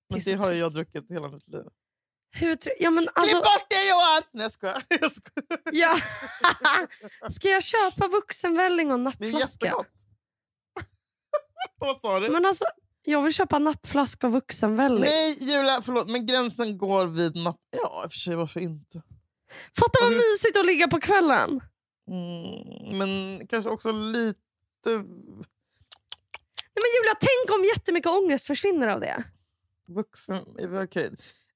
[0.09, 1.63] Men Det det har ju jag druckit hela mitt liv.
[2.35, 4.21] Hur, ja, men alltså, Klipp bort det Johan!
[4.33, 4.83] Nej jag skojar.
[5.01, 6.01] Jag skojar.
[7.21, 7.29] ja.
[7.29, 9.39] Ska jag köpa vuxenvälling och Det är nappflaska?
[9.65, 9.87] jättegott.
[11.79, 12.29] Vad sa du?
[12.29, 12.65] Men alltså,
[13.03, 14.99] jag vill köpa nappflaska och vuxenvälling.
[15.03, 16.09] Nej Julia, förlåt.
[16.11, 17.59] Men gränsen går vid napp...
[17.83, 19.01] Ja, i och för sig varför inte?
[19.79, 21.61] Fatta vad Hur- mysigt att ligga på kvällen.
[22.09, 24.39] Mm, men kanske också lite...
[26.75, 29.23] Nej, men Julia, tänk om jättemycket ångest försvinner av det.
[29.87, 30.45] Vuxen...
[30.83, 31.05] Okej.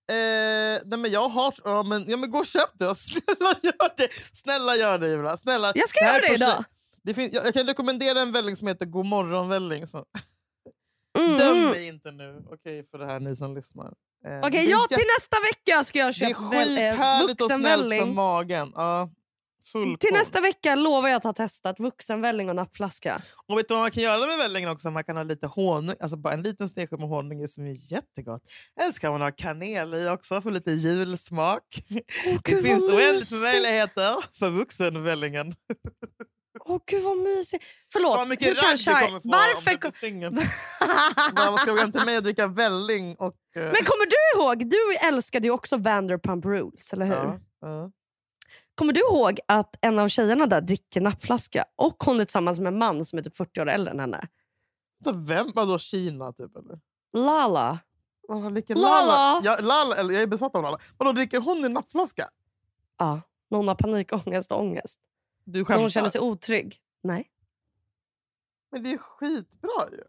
[0.09, 1.53] Eh, nej men jag har...
[1.63, 2.95] Ja men, ja, men gå och köp det.
[2.95, 4.07] Snälla gör det!
[4.33, 5.37] Snälla gör det Julia.
[5.37, 5.71] Snälla.
[5.75, 6.63] Jag ska göra det idag.
[7.03, 9.87] Det finns, jag, jag kan rekommendera en välling som heter God morgon-välling.
[9.87, 10.05] Så,
[11.17, 11.37] Mm.
[11.37, 13.93] Döm mig inte nu okej för det här ni som lyssnar.
[14.25, 17.47] Eh, Okej, är ja, till nästa vecka ska jag Det är köpa eh, skithärligt och
[17.47, 18.15] snällt vuxenvälling.
[18.15, 18.71] magen.
[18.75, 19.09] Ja,
[19.71, 20.19] full Till koll.
[20.19, 23.21] nästa vecka lovar jag att ha testat vuxenvälling och nappflaska.
[23.47, 24.91] Och vet du vad man kan göra med vällingen också?
[24.91, 27.91] Man kan ha lite honung, alltså bara en liten snedsked med honung i som är
[27.91, 28.41] jättegott.
[28.81, 31.63] Eller så kan man ha kanel i också för lite julsmak.
[32.27, 35.53] Åh, Det finns oändligt med möjligheter för vuxenvällingen.
[36.67, 37.65] Åh gud vad mysigt.
[37.91, 40.33] Förlåt, Vad mycket ragg du kommer få Varför om du singel.
[41.35, 43.15] Vad ska vi hem till mig och dricka välling?
[43.15, 47.13] Och, eh, Men kommer du ihåg, du älskade ju också Vanderpump Rules, eller hur?
[47.15, 47.91] ja, ja.
[48.75, 52.67] Kommer du ihåg att en av tjejerna där dricker nappflaska och hon är tillsammans med
[52.67, 54.27] en man som är typ 40 år äldre än henne?
[55.15, 55.51] Vem?
[55.55, 56.55] Vadå Kina typ?
[56.55, 56.79] Eller?
[57.13, 57.79] Lala.
[58.29, 58.49] Lala.
[58.75, 59.41] Lala?
[59.43, 60.77] Ja, Lala eller, jag är besatt av Lala.
[60.97, 62.29] Vadå, dricker hon en nappflaska?
[62.97, 63.21] Ja.
[63.49, 64.99] När hon har panikångest och ångest.
[65.47, 65.81] Du När skämtar?
[65.81, 66.77] hon känner sig otrygg.
[67.03, 67.31] Nej.
[68.71, 70.03] Men det är skitbra ju.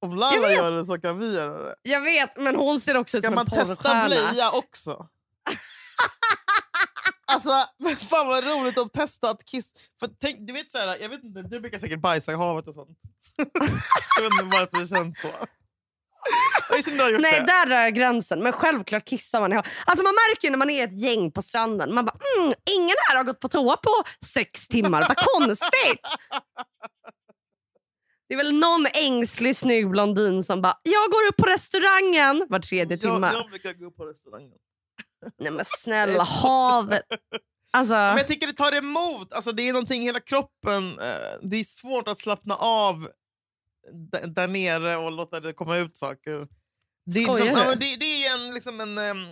[0.00, 0.52] Om vet.
[0.56, 1.74] gör det så kan vi göra det.
[1.82, 4.06] Jag vet, men hon ser också ut Ska som man en testa porrstjärna.
[4.06, 5.08] blöja också?
[7.32, 9.72] alltså, men fan vad roligt att testa att kiss...
[10.00, 12.68] För tänk, du vet så här, jag vet inte, du brukar säkert bajsa i havet
[12.68, 12.98] och sånt.
[14.16, 15.28] jag vet inte varför det känns så.
[17.18, 17.46] Nej, det.
[17.46, 18.42] där rör jag gränsen.
[18.42, 19.56] Men självklart kissar man i.
[19.56, 21.94] Alltså man märker ju när man är ett gäng på stranden.
[21.94, 25.00] Man bara, mm, ingen här har gått på toa på sex timmar.
[25.08, 26.00] Vad konstigt!
[28.28, 32.58] Det är väl någon ängslig snygg blondin som bara, jag går upp på restaurangen var
[32.58, 33.26] tredje timme.
[33.32, 34.52] jag, jag brukar gå på restaurangen.
[35.38, 37.02] Nej men snälla, havet.
[37.70, 39.32] Alltså, Men jag tycker det tar emot.
[39.32, 40.98] Alltså, det är någonting hela kroppen.
[40.98, 43.08] eh, Det är svårt att slappna av
[44.26, 46.48] där nere och låta det komma ut saker.
[47.06, 49.26] Det är, liksom, ja, det, det är en, liksom en um,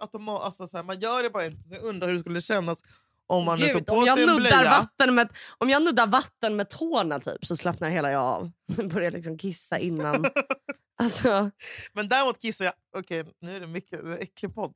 [0.00, 1.68] automat, alltså, så här, man gör det bara inte.
[1.70, 2.82] Jag undrar hur det skulle kännas
[3.28, 4.70] om man nu Gud, tog på om, jag sig en nuddar blöja.
[4.70, 5.28] vatten med,
[5.58, 8.50] om jag nuddar vatten med tårna typ, så slappnar hela jag av.
[8.92, 10.26] Börjar liksom kissa innan.
[10.96, 11.50] alltså,
[11.92, 12.74] Men däremot kissar jag...
[12.96, 14.74] Okej, nu är det mycket det är äcklig podd.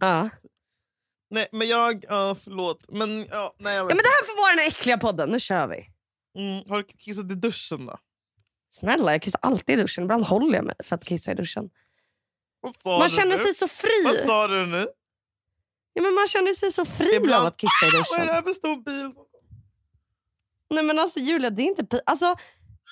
[0.00, 0.30] ja.
[1.30, 2.04] Nej, men jag...
[2.08, 2.84] Ja, förlåt.
[2.88, 5.30] Men, ja, nej, jag ja, men det här får vara den äckliga podden.
[5.30, 5.88] Nu kör vi.
[6.38, 7.98] mm, Har du kissat i duschen då?
[8.80, 10.04] Snälla, jag kissar alltid i duschen.
[10.04, 11.70] Ibland håller jag mig för att kissa i duschen.
[12.84, 13.42] Man känner nu?
[13.42, 13.90] sig så fri.
[14.04, 14.86] Vad sa du nu?
[15.92, 18.18] Ja, men man känner sig så fri Ibland- av att kissa i Vad är det
[18.24, 18.34] duschen.
[18.34, 19.12] här för stor bil?
[20.70, 22.36] Nej men alltså Julia, det är inte pi- alltså,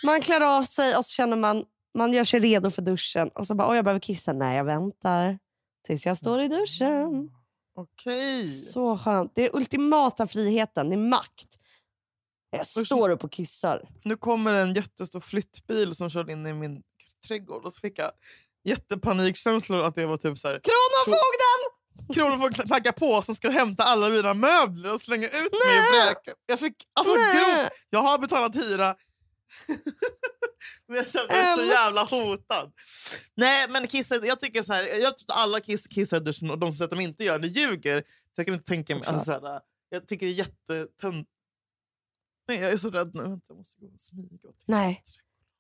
[0.05, 1.65] Man klär av sig och så känner man
[1.95, 3.29] man gör sig redo för duschen.
[3.29, 4.33] Och så bara, oj jag behöver kissa.
[4.33, 5.39] Nej, jag väntar
[5.87, 7.31] tills jag står i duschen.
[7.77, 8.47] Okej.
[8.63, 9.33] Så skönt.
[9.35, 10.89] Det är ultimata friheten.
[10.89, 11.59] Det är makt.
[12.57, 13.89] Jag står upp och kissar.
[14.05, 16.83] Nu kommer en jättestor flyttbil som körde in i min
[17.27, 17.65] trädgård.
[17.65, 18.11] Och så fick jag
[18.65, 20.61] jättepanikkänslor att det var typ så här.
[20.65, 22.15] Kronofogden!
[22.15, 26.35] Kronofogden knackar på som ska hämta alla mina möbler och slänga ut mig i vräken.
[26.47, 27.37] Jag fick alltså Nej.
[27.37, 28.97] grov, Jag har betalat hyra.
[30.89, 32.73] men jag känner mig så jävla hotad.
[33.35, 36.51] Nej men kissa, jag tycker så här, jag tycker att alla kiss, kissar i duschen
[36.51, 38.03] och de som säger att de inte gör det ljuger.
[38.35, 41.29] Jag kan inte tänka mig, alltså, så här, jag tycker det är jättetönt.
[42.49, 43.41] Nej jag är så rädd nu.
[43.47, 44.49] Jag måste gå och smyga.
[44.49, 45.03] åt- Nej.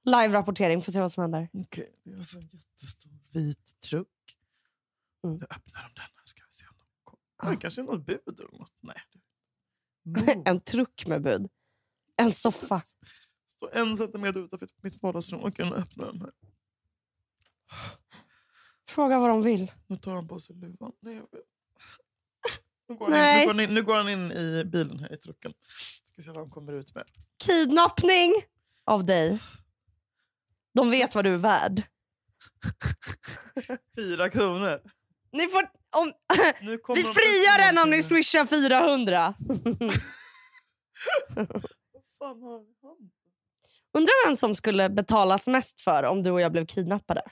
[0.04, 1.48] Live-rapportering, får se vad som händer.
[1.52, 4.08] Okej, det är alltså en jättestor vit truck.
[5.24, 5.36] Mm.
[5.38, 6.02] Nu öppnar de den.
[6.02, 7.22] här, Ska vi se om de kommer.
[7.36, 7.50] Ah.
[7.50, 8.72] Det kanske är något bud eller något.
[8.80, 8.96] Nej.
[10.02, 10.42] det-.
[10.50, 11.48] En truck med bud.
[12.16, 12.82] En soffa.
[13.46, 16.32] Står en centimeter utanför mitt vardagsrum och kan öppna den här.
[18.88, 19.72] Fråga vad de vill.
[19.86, 20.92] Nu tar han på sig luvan.
[21.00, 21.44] Nej, jag vet.
[22.88, 23.42] Nu går, han Nej.
[23.42, 25.52] in, nu, går in, nu går han in i bilen här i trucken.
[26.04, 27.04] Ska se vad han kommer ut med.
[27.44, 28.32] Kidnappning
[28.84, 29.38] av dig.
[30.74, 31.82] De vet vad du är värd.
[33.96, 34.80] Fyra kronor.
[35.32, 36.12] Ni får, om,
[36.94, 39.34] vi friar den om ni swishar 400.
[41.34, 41.48] Vad
[42.18, 43.10] fan har han?
[43.92, 47.22] Undrar vem som skulle betalas mest för om du och jag blev kidnappade.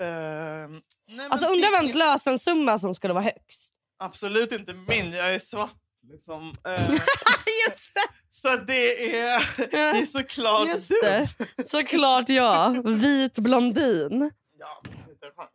[0.00, 3.74] Ehm, nej, Alltså undrar vems lösensumma som skulle vara högst.
[3.98, 5.74] Absolut inte min, jag är svart.
[6.10, 6.54] Liksom.
[6.66, 6.90] Eh,
[7.68, 8.08] Just det!
[8.30, 11.00] så det är, det är såklart Just du.
[11.02, 11.28] det.
[11.68, 12.88] Såklart jag.
[12.90, 14.30] Vit blondin.
[14.58, 15.50] Ja, inte en chans.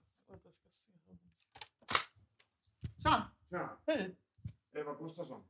[3.04, 3.24] Tja!
[3.50, 4.16] Ja, Hej!
[4.78, 5.42] Eva Gustafsson.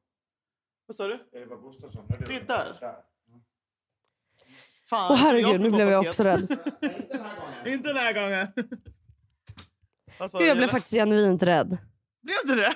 [0.85, 1.29] Vad sa du?
[1.33, 2.05] Eva Gustafsson.
[2.09, 2.77] är Det är där.
[2.79, 2.95] där.
[4.89, 6.41] Fan, Åh herregud, nu blev jag också rädd.
[6.41, 6.57] Inte
[7.13, 7.73] den här gången.
[7.73, 8.47] Inte den här gången.
[10.39, 11.77] Gud, jag blev faktiskt genuint rädd.
[12.23, 12.73] Blev du det?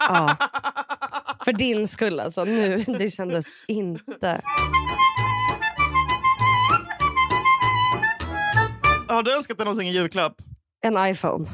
[0.00, 0.36] Ja.
[1.44, 2.44] För din skull alltså.
[2.44, 4.40] Nu, det kändes inte...
[9.08, 10.34] Har du önskat dig någonting i julklapp?
[10.82, 11.44] En iPhone.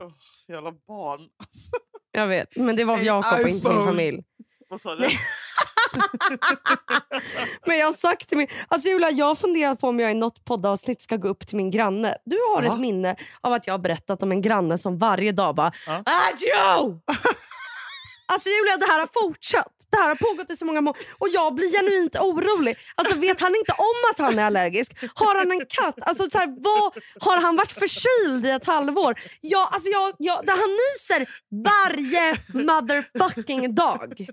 [0.00, 0.12] Oh,
[0.46, 1.20] så jävla barn.
[1.20, 1.70] Alltså,
[2.12, 4.22] Jag vet, men det var En Jakob och inte min familj.
[4.68, 5.08] vad sa du?
[7.66, 8.48] Men jag har sagt till min...
[8.68, 11.56] Alltså Julia, jag har funderat på om jag i något poddavsnitt ska gå upp till
[11.56, 12.16] min granne.
[12.24, 12.72] Du har Ja.
[12.74, 15.92] ett minne av att jag har berättat om en granne som varje dag bara Ja.
[16.06, 17.00] Adjo!
[18.26, 19.72] Alltså Julia, det här har fortsatt.
[19.90, 21.06] Det här har pågått i så många månader.
[21.18, 22.76] Och jag blir genuint orolig.
[22.94, 24.92] Alltså vet han inte om att han är allergisk?
[25.14, 25.94] Har han en katt?
[26.08, 29.14] Alltså, så här, vad, har han varit förkyld i ett halvår?
[29.40, 31.28] Ja, alltså, jag, jag, han nyser
[31.64, 34.26] varje motherfucking dag.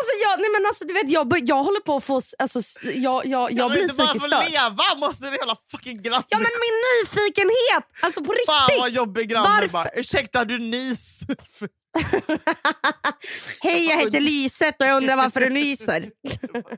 [0.00, 2.20] Alltså jag, nej men alltså, du vet, jag, jag håller på att få...
[2.38, 4.50] Alltså, s- jag, jag, Kan jag du blir inte bara få psykiskt störd.
[4.52, 4.84] leva?
[5.06, 7.84] Måste det hela fucking grannen Ja men min nyfikenhet!
[8.00, 8.80] Alltså på Fan riktigt!
[8.80, 9.68] vad jobbig granne Varför?
[9.68, 9.88] bara.
[9.94, 11.20] Ursäkta, du nys.
[13.62, 16.00] Hej jag heter Lyset och jag undrar varför du nyser.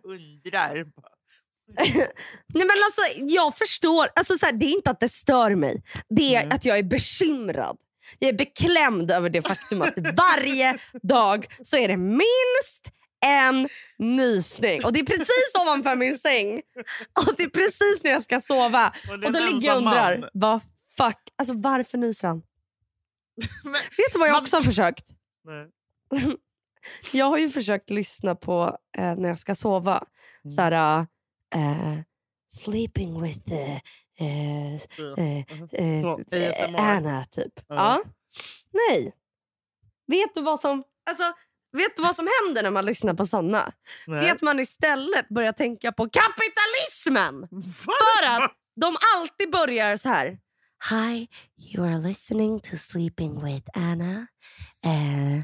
[0.05, 0.75] Undrar.
[2.55, 5.83] Nej men alltså jag förstår, alltså, så här, det är inte att det stör mig.
[6.09, 6.57] Det är Mm.
[6.57, 7.77] att jag är bekymrad.
[8.19, 12.91] Jag är beklämd över det faktum att varje dag så är det minst
[13.27, 13.69] en
[13.99, 14.85] nysning.
[14.85, 16.63] Och det är precis ovanför min säng.
[17.27, 18.93] Och det är precis när jag ska sova.
[19.09, 20.61] Och Och då ligger jag och undrar, vad
[20.97, 22.37] fuck, alltså varför nyser han?
[23.65, 25.05] Men- Vet du vad jag Man- också har försökt?
[25.45, 25.69] Nej.
[27.13, 30.05] Jag har ju försökt lyssna på eh, när jag ska sova.
[30.45, 30.57] Mm.
[30.57, 31.07] Såhär,
[31.55, 31.99] eh,
[32.49, 33.77] sleeping with eh,
[34.21, 34.75] eh,
[35.19, 36.07] eh, eh,
[36.51, 36.79] ASMR.
[36.79, 37.53] Anna typ.
[37.69, 37.75] Ja.
[37.75, 38.03] Ja.
[38.73, 39.13] Nej.
[40.07, 40.85] Vet du vad som...
[41.11, 41.33] Alltså,
[41.73, 43.73] vet du vad som händer när man lyssnar på såna?
[44.07, 44.31] Det är Nej.
[44.31, 47.49] att man istället börjar tänka på kapitalismen.
[47.75, 50.39] För att de alltid börjar så här.
[50.91, 54.27] Hi, you are listening to Sleeping with Anna.
[54.85, 55.43] Uh,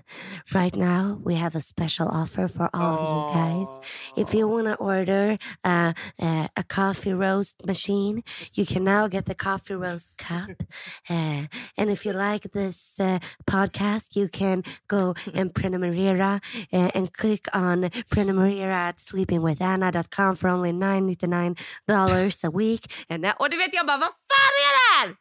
[0.53, 3.69] right now we have a special offer for all of you guys.
[4.17, 8.25] If you want to order uh, uh, a coffee roast machine,
[8.55, 10.65] you can now get the coffee roast cup.
[11.09, 16.41] Uh, and if you like this uh, podcast, you can go and prenumerera
[16.73, 17.83] uh, and click on
[18.13, 22.93] prenumerera at sleepingwithanna.com for only $9.99 a week.
[23.09, 25.17] And that, och du vet jag bara, vad fan är det här?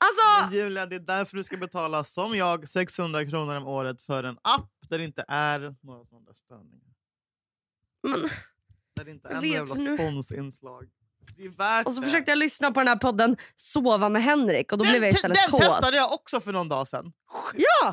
[0.00, 4.02] Alltså, Men Julia, det är därför du ska betala som jag 600 kronor om året
[4.02, 6.88] för en app där det inte är några sådana störningar.
[8.02, 8.28] men,
[8.96, 10.88] Där det inte är några jävla nu- sponsinslag.
[11.36, 12.06] Det är värt och så det.
[12.06, 15.12] försökte jag lyssna på den här podden Sova med Henrik och då den, blev jag
[15.12, 15.60] istället den kåt.
[15.60, 17.12] testade jag också för någon dag sedan.
[17.56, 17.92] Ja!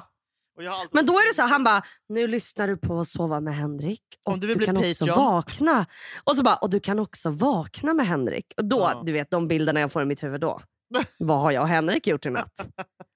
[0.58, 3.40] Har alltid Men då är det så här, han bara, nu lyssnar du på Sova
[3.40, 5.86] med Henrik och Om du du, kan också Patreon." vakna.
[6.24, 8.54] Och så bara, och du kan också vakna med Henrik.
[8.58, 9.04] Och då, Ja.
[9.06, 10.62] du vet de bilderna jag får i mitt huvud då.
[11.20, 12.68] Vad har jag och Henrik gjort i natt?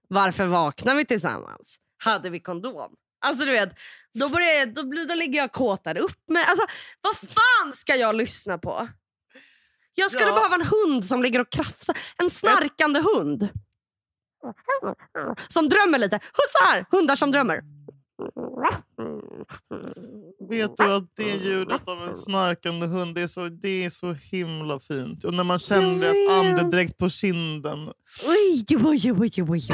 [0.07, 1.77] Varför vaknar vi tillsammans?
[2.03, 2.91] Hade vi kondom?
[3.25, 3.69] Alltså du vet,
[4.13, 6.43] då, börjar jag, då, då ligger jag kåtare upp med.
[6.47, 6.65] Alltså
[7.01, 8.87] vad fan ska jag lyssna på?
[9.93, 10.35] Jag skulle Ja.
[10.35, 11.97] behöva en hund som ligger och krafsar.
[12.17, 13.49] En snarkande hund.
[15.47, 16.19] Som drömmer lite.
[16.59, 17.61] Så här, hundar som drömmer.
[20.49, 24.13] Vet du att det ljudet av en snarkande hund det är, så, det är så
[24.13, 25.23] himla fint.
[25.23, 27.79] Och när man känner deras andedräkt på kinden.
[28.27, 29.67] Oj, oj, oj, oj, oj, oj.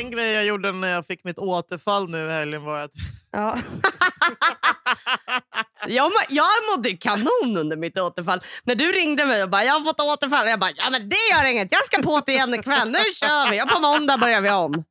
[0.00, 2.92] En grej jag gjorde när jag fick mitt återfall nu i helgen var att
[3.32, 3.58] Ja.
[5.86, 8.40] jag, må- jag mådde kanon under mitt återfall.
[8.64, 11.16] När du ringde mig och bara “jag har fått återfall”, jag bara “ja men det
[11.32, 14.40] gör inget, jag ska på det igen ikväll, nu kör vi, ja, på måndag börjar
[14.40, 14.84] vi om”.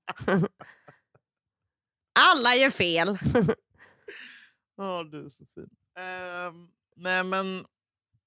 [2.19, 3.17] Alla gör fel.
[4.77, 5.69] Ja, du är så fin.
[5.99, 7.55] Ehm, nej, men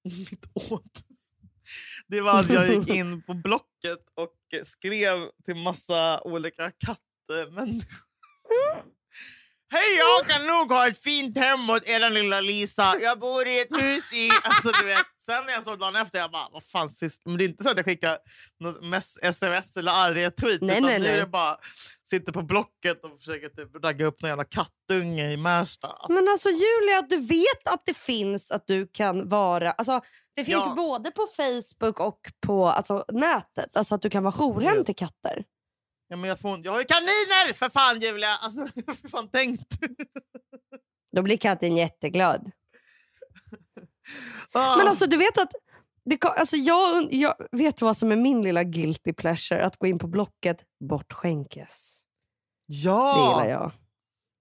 [0.03, 0.83] mitt åt...
[2.07, 4.33] Det var att jag gick in på Blocket och
[4.63, 8.03] skrev till massa olika kattmänniskor.
[9.73, 12.95] Hej, jag kan nog ha ett fint hem åt er lilla Lisa.
[13.01, 14.29] Jag bor i ett hus i...
[14.43, 15.05] Alltså, du vet.
[15.25, 17.21] Sen när jag såg dagen efter, jag bara, vad fan sist?
[17.25, 18.17] Men det är inte så att jag skickar
[18.59, 18.77] något
[19.21, 20.61] sms eller arga tweets.
[20.61, 21.57] Nej, utan nej, nu är det bara
[22.09, 25.87] sitter på Blocket och försöker typ ragga upp någon jävla kattunge i Märsta.
[25.87, 29.71] Alltså, Men alltså Julia, du vet att det finns att du kan vara...
[29.71, 30.01] Alltså,
[30.35, 30.73] det finns Ja.
[30.75, 33.77] både på Facebook och på alltså, nätet.
[33.77, 35.43] Alltså att du kan vara jourhem till katter.
[36.13, 38.27] Ja, men jag, får, jag har ju kaniner för fan Julia!
[38.41, 39.79] Alltså, hur fan tänkt?
[41.15, 42.51] Då blir katten jätteglad.
[44.51, 44.77] Ah.
[44.77, 45.51] Men alltså du vet att
[46.05, 49.65] det, alltså, jag, jag vet vad som är min lilla guilty pleasure.
[49.65, 52.03] Att gå in på Blocket, bortskänkes.
[52.67, 53.71] Det gillar ja, jag.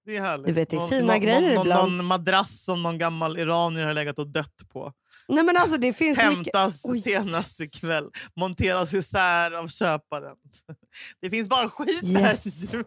[0.05, 0.47] det är härligt.
[0.47, 1.97] Du vet, det är fina någon, grejer någon, ibland.
[1.97, 4.93] Någon madrass som någon gammal iranier har legat och dött på.
[5.29, 6.35] Nej men alltså det finns mycket...
[6.35, 8.11] Hämtas Oj, senast ikväll.
[8.37, 10.37] Monteras isär av köparen.
[11.20, 12.73] Det finns bara skit Yes.
[12.73, 12.85] Julia.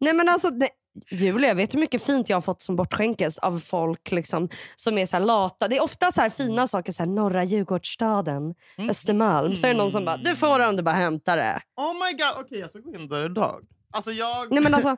[0.00, 0.68] Nej men alltså, nej,
[1.10, 4.98] Julia, vet du hur mycket fint jag har fått som bortskänkes av folk liksom, som
[4.98, 5.68] är så här lata?
[5.68, 8.90] Det är ofta så här fina saker, så här, norra Djurgårdsstaden, Mm.
[8.90, 9.56] Östermalm.
[9.56, 11.62] Så är det någon som bara, du får det om du bara hämtar det.
[11.76, 13.64] Oh my god, okej jag ska gå in där idag.
[13.92, 14.50] Alltså jag...
[14.50, 14.96] Nej men alltså,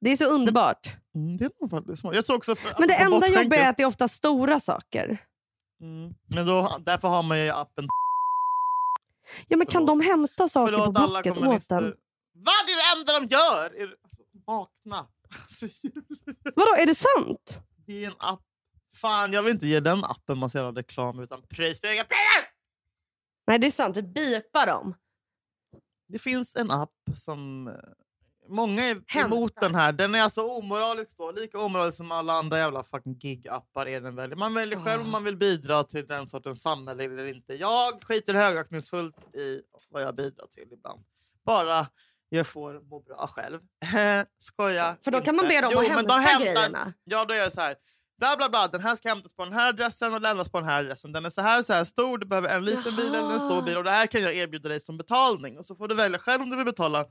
[0.00, 0.94] det är så underbart.
[1.14, 2.14] Mm, det är nog faktiskt smart.
[2.14, 5.18] Jag också för, Men det enda jobbiga är att det är ofta stora saker.
[5.80, 6.14] Mm.
[6.26, 7.88] Men då, därför har man ju appen
[9.48, 9.86] Ja men kan Förlåt.
[9.88, 11.76] de hämta saker Förlåt på alla Blocket åt kommunister.
[11.76, 11.94] en?
[12.32, 13.82] Vad det är det enda de gör?
[13.82, 15.06] Är, alltså, vakna.
[15.40, 15.66] Alltså,
[16.54, 17.60] Vadå, är det sant?
[17.86, 18.40] det är en app.
[18.92, 22.06] Fan, jag vill inte ge den appen massa jävla reklam utan pris för pengar.
[23.46, 24.94] Nej det är sant, du bipar dem.
[26.08, 27.68] Det finns en app som...
[27.68, 27.74] eh,
[28.50, 29.36] Många är Hämta.
[29.36, 29.92] emot den här.
[29.92, 31.30] Den är alltså omoralisk då.
[31.30, 34.36] Lika omoralisk som alla andra jävla fucking gig-appar är den väl.
[34.36, 37.54] Man väljer själv om man vill bidra till den sortens samhälle eller inte.
[37.54, 41.00] Jag skiter högaktningsfullt i vad jag bidrar till ibland.
[41.46, 41.86] Bara
[42.28, 43.60] jag får må bra själv.
[44.38, 44.96] Skoja.
[45.04, 46.92] För då kan man be dem Jo, att hämta hämtar- grejerna.
[47.04, 47.74] Ja, då är jag så här.
[48.18, 50.68] bla bla bla, den här ska hämtas på den här adressen och lämnas på den
[50.68, 51.12] här adressen.
[51.12, 53.52] Den är så här så här stor, du behöver en liten bil eller en stor
[53.52, 53.62] Jaha.
[53.62, 55.58] bil och det här kan jag erbjuda dig som betalning.
[55.58, 57.04] Och så får du välja själv om du vill betala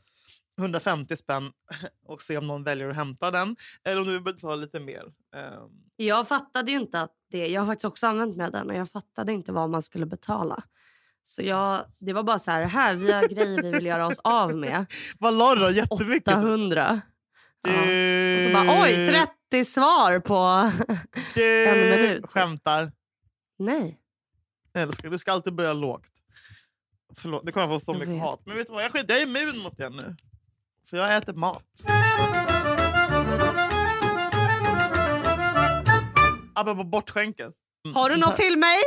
[0.60, 1.52] 150 spänn
[2.06, 5.04] och se om någon väljer att hämta den eller om du vill betala lite mer.
[5.36, 7.48] Ehm, Jag fattade inte att det...
[7.48, 10.06] Jag har faktiskt också använt mig av den och jag fattade inte vad man skulle
[10.06, 10.64] betala.
[11.24, 14.20] Så jag, det var bara så här, här vi har grejer vi vill göra oss
[14.24, 14.86] av med.
[15.20, 15.70] vad la du då?
[15.70, 16.28] Jättemycket?
[16.34, 17.02] 800.
[17.64, 17.72] Ja.
[17.72, 19.08] Och så bara oj,
[19.52, 20.72] 30 svar på...
[21.36, 22.26] du en minut.
[22.32, 22.92] skämtar.
[23.60, 24.00] Nej.
[24.74, 26.12] Älskar, du ska alltid börja lågt.
[27.16, 28.42] Förlåt, det kommer få så Jag mycket hat.
[28.46, 30.16] Men vet du vad, jag, jag är immun mot det nu.
[30.90, 31.64] För jag äter mat.
[36.56, 37.56] Apropå bortskänkes.
[37.86, 38.78] Mm, Har du något till mig?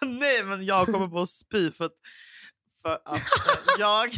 [0.06, 1.92] Nej, men jag kommer på att spy för att,
[2.82, 3.22] för att eh,
[3.78, 4.10] jag...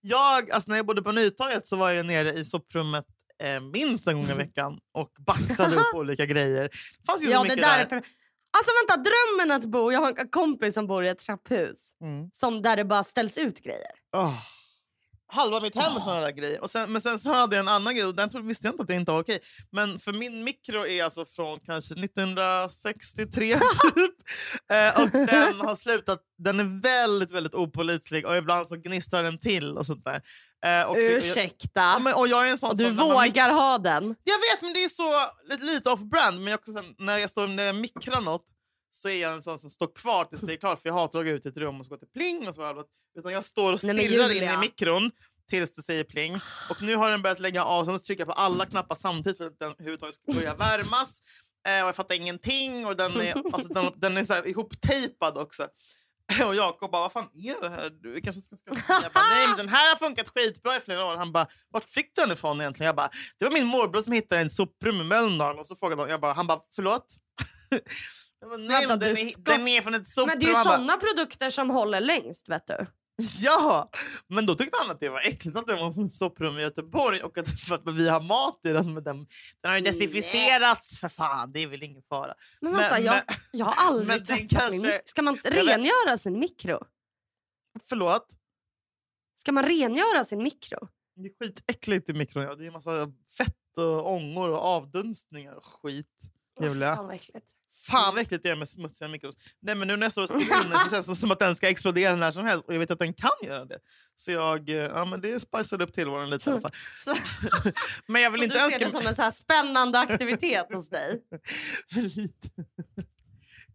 [0.00, 3.06] jag alltså när jag bodde på Nytorget så var jag nere i soprummet
[3.42, 6.62] eh, minst en gång i veckan och baxade upp olika grejer.
[6.62, 7.96] Det fanns ju så Ja, det mycket där där.
[8.56, 9.92] Alltså vänta, drömmen att bo...
[9.92, 12.30] Jag har en kompis som bor i ett trapphus Mm.
[12.32, 13.92] som där det bara ställs ut grejer.
[14.16, 14.34] Oh.
[15.34, 16.62] Halva mitt hem är såna där grejer.
[16.62, 18.72] Och sen, men sen så hade jag en annan grej och den trodde, visste jag
[18.72, 19.38] inte att det inte var okej.
[19.72, 23.54] Men för min mikro är alltså från kanske 1963
[23.94, 24.14] typ.
[24.72, 29.38] Eh, och den har slutat, den är väldigt väldigt opålitlig och ibland så gnistrar den
[29.38, 30.20] till och sånt där.
[30.66, 31.68] Eh, och så- och jag, Ursäkta.
[31.80, 34.04] ja, men, och jag är en sån och du man mik- vågar ha den.
[34.24, 35.12] Jag vet men det är så
[35.66, 36.40] lite, off-brand.
[36.40, 36.60] Men jag
[36.98, 38.44] när jag står när jag mikrar något
[38.94, 40.82] så är jag en sån som står kvar tills det är klart.
[40.82, 42.54] För jag hatar att gå ut i ett rum och så gå till pling och
[42.54, 42.64] så.
[42.64, 42.84] här.
[43.18, 44.54] Utan jag står och Nej, stirrar in Julia.
[44.54, 45.10] i mikron
[45.48, 46.34] tills det säger pling.
[46.70, 49.38] Och nu har den börjat lägga av, så jag måste trycka på alla knappar samtidigt
[49.38, 51.22] för att den överhuvudtaget ska börja värmas.
[51.68, 55.38] Eh, och jag fattar ingenting och den är, alltså, den, den är så här ihoptejpad
[55.38, 55.68] också.
[56.46, 57.90] Och Jakob bara, vad fan är det här?
[57.90, 61.04] Du kanske ska skaffa Jag bara, nej men den här har funkat skitbra i flera
[61.04, 61.16] år.
[61.16, 62.86] Han bara, vart fick du den ifrån egentligen?
[62.86, 65.58] Jag bara, det var min morbror som hittade en soprum i Mölndal.
[65.58, 67.06] Och så frågade han, jag bara, han bara, förlåt?
[68.42, 70.28] Jag bara, nej men den är, den är från ett soprum.
[70.28, 72.86] Men det är ju såna produkter som håller längst vet du.
[73.40, 73.90] Ja,
[74.28, 76.62] men då tyckte han att det var äckligt att det var från ett soprum i
[76.62, 78.94] Göteborg och att, för att vi har mat i den.
[78.94, 79.26] Men den,
[79.60, 82.34] den har ju desinficerats för fan, det är väl ingen fara.
[82.60, 85.00] Men Men- vänta, jag, men- jag har aldrig men den tvättat min kanske- mikro.
[85.04, 86.84] Ska man vet- rengöra sin mikro?
[87.84, 88.26] Förlåt?
[89.36, 90.88] Ska man rengöra sin mikro?
[91.16, 92.44] Det är skitäckligt i mikron.
[92.44, 92.54] Ja.
[92.54, 96.06] Det är en massa fett och ångor och avdunstningar och skit.
[96.60, 96.96] Julia.
[96.96, 97.46] Fan vad äckligt.
[97.74, 99.34] Fan vad äckligt det är med smutsiga mikros.
[99.60, 100.48] Nej, men nu när jag står och in
[100.84, 102.64] så känns det som att den ska explodera när som helst.
[102.66, 103.78] Och jag vet att den kan göra det.
[104.16, 106.72] Så jag, eh, ja men det spicar upp tillvaron lite i alla fall.
[107.04, 107.14] Så,
[108.06, 110.66] Men jag vill så inte du ser önska det som en så här spännande aktivitet
[110.72, 111.22] hos dig?
[111.96, 112.48] lite.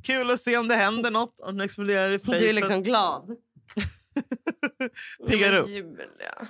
[0.04, 1.40] Kul att se om det händer något.
[1.40, 2.40] Om den exploderar i facet.
[2.40, 3.38] Du är liksom glad.
[5.28, 5.70] Piggar upp.
[5.70, 6.48] Julia.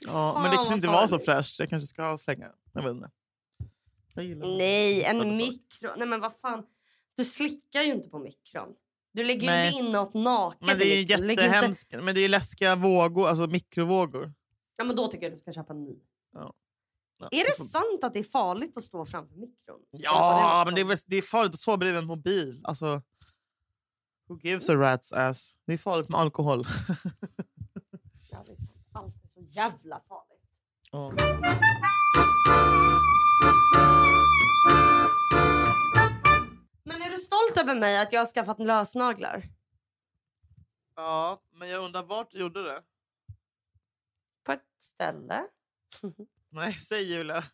[0.00, 1.58] Ja, men det kanske inte var så fräscht.
[1.58, 2.56] Jag kanske ska slänga den.
[2.72, 3.10] Jag vet inte.
[4.14, 5.90] Nej, en mikro.
[5.96, 6.66] Nej men vad fan.
[7.16, 8.68] Du slickar ju inte på mikron.
[9.12, 9.68] Du lägger ju Nej.
[9.72, 11.92] inte in något naket Men det är ju lägger inte- jättehemskt.
[12.02, 14.32] Men det är läskiga vågor, alltså mikrovågor.
[14.76, 15.96] Ja, men då tycker jag du ska köpa en ny.
[16.32, 16.54] Ja.
[17.18, 19.80] Ja, Är det sant att det är farligt att stå framför mikron?
[19.90, 22.60] Ja, men det är, det är farligt att sova bredvid en mobil.
[22.64, 23.02] Alltså,
[24.28, 25.54] who gives a rat's ass?
[25.66, 26.64] Det är farligt med alkohol.
[28.30, 28.70] Ja, det är sant.
[28.92, 30.42] Allt är så jävla farligt.
[30.90, 31.12] Ja.
[36.84, 39.42] Men är du stolt över mig att jag har skaffat lösnaglar?
[40.96, 42.82] ja, men jag undrar vart du gjorde det?
[44.44, 45.44] På ett ställe?
[46.50, 47.44] Nej, säg Julia.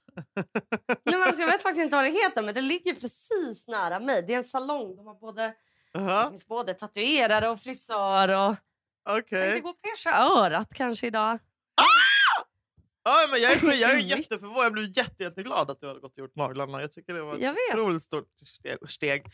[0.86, 4.00] Nej, men alltså, jag vet faktiskt inte vad det heter, men det ligger precis nära
[4.00, 4.22] mig.
[4.22, 4.96] Det är en salong.
[4.96, 5.54] De har både, det
[5.92, 8.28] Jaha, finns både tatuerare och frisör.
[8.28, 8.56] Och...
[9.04, 9.40] Jag okej.
[9.40, 11.38] tänkte gå och perscha örat kanske idag.
[13.08, 14.64] Ja, men jag är, jag är jätteförvånad.
[14.64, 16.80] Jag blev jätte, jätteglad att du hade gått och gjort naglarna.
[16.80, 18.28] Jag tycker det var ett Jag otroligt stort
[18.88, 19.26] steg.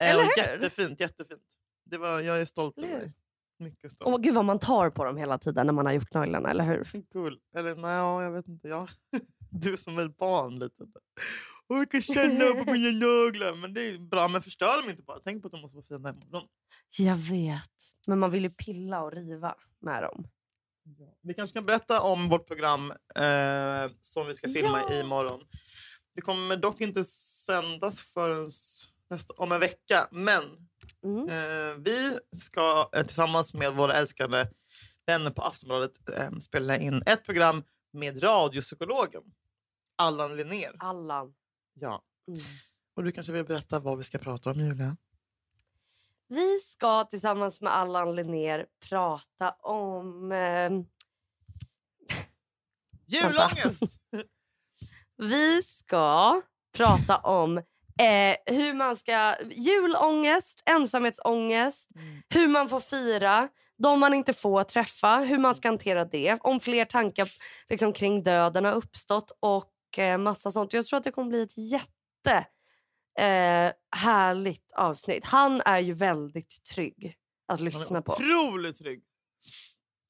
[0.00, 0.36] Eh, Eller hur?
[0.36, 1.42] Jättefint, jättefint.
[1.84, 3.12] Det var, jag är stolt över dig.
[3.58, 4.14] Mycket stolt.
[4.14, 6.64] Åh gud vad man tar på dem hela tiden när man har gjort naglarna, eller
[6.64, 7.02] hur?
[7.12, 7.38] Cool.
[7.56, 8.68] Eller nej, ja, jag vet inte.
[8.68, 8.88] Ja.
[9.52, 10.82] Du som ett barn lite.
[11.66, 13.54] Och jag kan känna på mina naglar.
[13.54, 14.28] Men det är bra.
[14.28, 15.18] Men förstör dem inte bara.
[15.24, 16.48] Tänk på att de måste vara fina imorgon.
[16.98, 17.70] Jag vet.
[18.08, 20.26] Men man vill ju pilla och riva med dem.
[21.22, 25.00] Vi kanske kan berätta om vårt program eh, som vi ska filma Ja.
[25.00, 25.40] imorgon.
[26.14, 28.50] Det kommer dock inte sändas förrän
[29.10, 30.08] nästa, om en vecka.
[30.10, 30.42] Men
[31.04, 31.28] Mm.
[31.28, 34.50] eh, vi ska eh, tillsammans med våra älskade
[35.06, 37.62] vänner på Aftonbladet eh, spela in ett program
[37.92, 39.22] med radiopsykologen
[39.98, 40.76] Allan Linnér.
[40.78, 41.34] Allan.
[41.74, 42.02] Ja.
[42.28, 42.40] Mm.
[42.96, 44.96] Och du kanske vill berätta vad vi ska prata om, Julia?
[46.32, 50.32] Vi ska tillsammans med Allan Linnér prata om...
[50.32, 50.70] Eh,
[53.06, 53.82] Julångest!
[55.16, 56.40] vi ska
[56.76, 59.34] prata om eh, hur man ska...
[59.50, 61.90] Julångest, ensamhetsångest,
[62.28, 66.38] hur man får fira, de man inte får träffa, hur man ska hantera det.
[66.40, 67.28] Om fler tankar
[67.68, 70.72] liksom, kring döden har uppstått och eh, massa sånt.
[70.72, 72.46] Jag tror att det kommer bli ett jätte
[73.18, 75.24] eh, härligt avsnitt.
[75.24, 77.16] Han är ju väldigt trygg
[77.48, 78.12] att Han lyssna på.
[78.12, 79.02] otroligt trygg.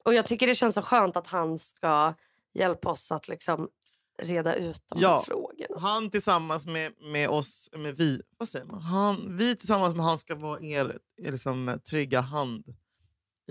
[0.04, 2.14] Och jag tycker det känns så skönt att han ska
[2.54, 3.68] hjälpa oss att liksom
[4.22, 5.16] reda ut de Ja.
[5.16, 5.80] här frågorna.
[5.80, 8.82] Han tillsammans med, med oss, med vi, vad säger man?
[8.82, 12.64] Han, vi tillsammans med han ska vara er, er liksom, trygga hand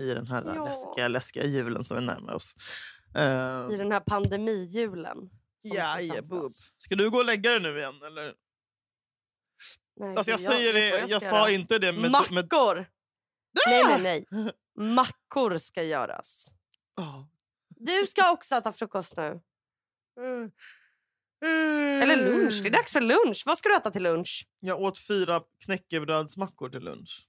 [0.00, 0.64] i den här Ja.
[0.64, 2.54] läskiga, läskiga julen som vi närmar oss.
[3.18, 5.16] Uh, I den här pandemijulen.
[5.62, 6.44] ja, boob.
[6.44, 6.72] oss.
[6.78, 8.02] Ska du gå och lägga dig nu igen?
[8.06, 8.34] Eller?
[10.00, 12.02] Nej, Alltså, jag gud, säger det, jag, ska sa inte det med...
[12.02, 12.86] med Mackor!
[13.66, 14.52] Nej, nej, nej.
[14.94, 16.46] Mackor ska göras.
[16.96, 17.22] Oh.
[17.68, 19.40] Du ska också äta frukost nu.
[22.02, 22.62] Eller lunch.
[22.62, 23.42] Det är dags för lunch.
[23.46, 24.46] Vad ska du äta till lunch?
[24.60, 27.26] Jag åt fyra knäckebrödsmackor till lunch.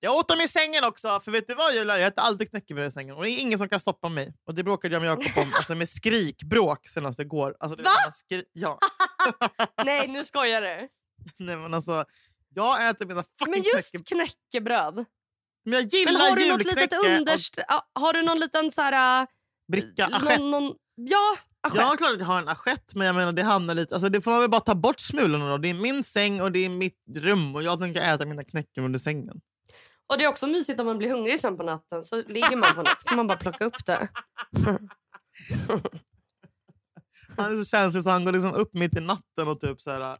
[0.00, 1.98] Jag åt dem i sängen också, för vet du vad Julia?
[1.98, 4.34] Jag äter alltid knäckebröd i sängen och det är ingen som kan stoppa mig.
[4.44, 7.56] Och det bråkade jag med Jakob om, alltså med skrikbråk senast igår.
[7.60, 7.90] Alltså, det Va?
[8.12, 8.78] skri- ja.
[9.84, 10.88] Nej, nu skojar du.
[11.38, 12.04] Nej, men alltså,
[12.54, 14.06] jag äter mina fucking Men just knäckebröd.
[14.06, 15.04] knäckebröd.
[15.64, 17.58] Men jag gillar Men har du något litet och underst...
[17.68, 19.22] ja, Har du någon liten så här...
[19.22, 19.26] äh,
[19.72, 21.82] bricka någon, någon, ja, assiett.
[21.82, 23.94] Ja, klart att jag har en assiett, men jag menar det hamnar lite...
[23.94, 25.58] Alltså, det får man väl bara ta bort smulorna då.
[25.58, 28.84] Det är min säng och det är mitt rum och jag tänker äta mina knäckebröd
[28.84, 29.40] under sängen.
[30.06, 32.02] Och det är också mysigt om man blir hungrig sen på natten.
[32.02, 34.08] Så ligger man på natt kan man bara plocka upp det.
[37.36, 39.90] Han är så känslig så han går liksom upp mitt i natten och typ så
[39.90, 40.18] här, går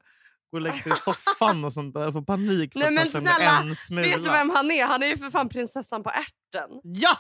[0.56, 2.12] och lägger sig i soffan och sånt där.
[2.12, 4.08] Får panik för Nej, att men ta med snälla, en smula.
[4.08, 4.86] Vet du vem han är?
[4.86, 6.80] Han är ju för fan prinsessan på ärten.
[6.82, 7.18] Ja!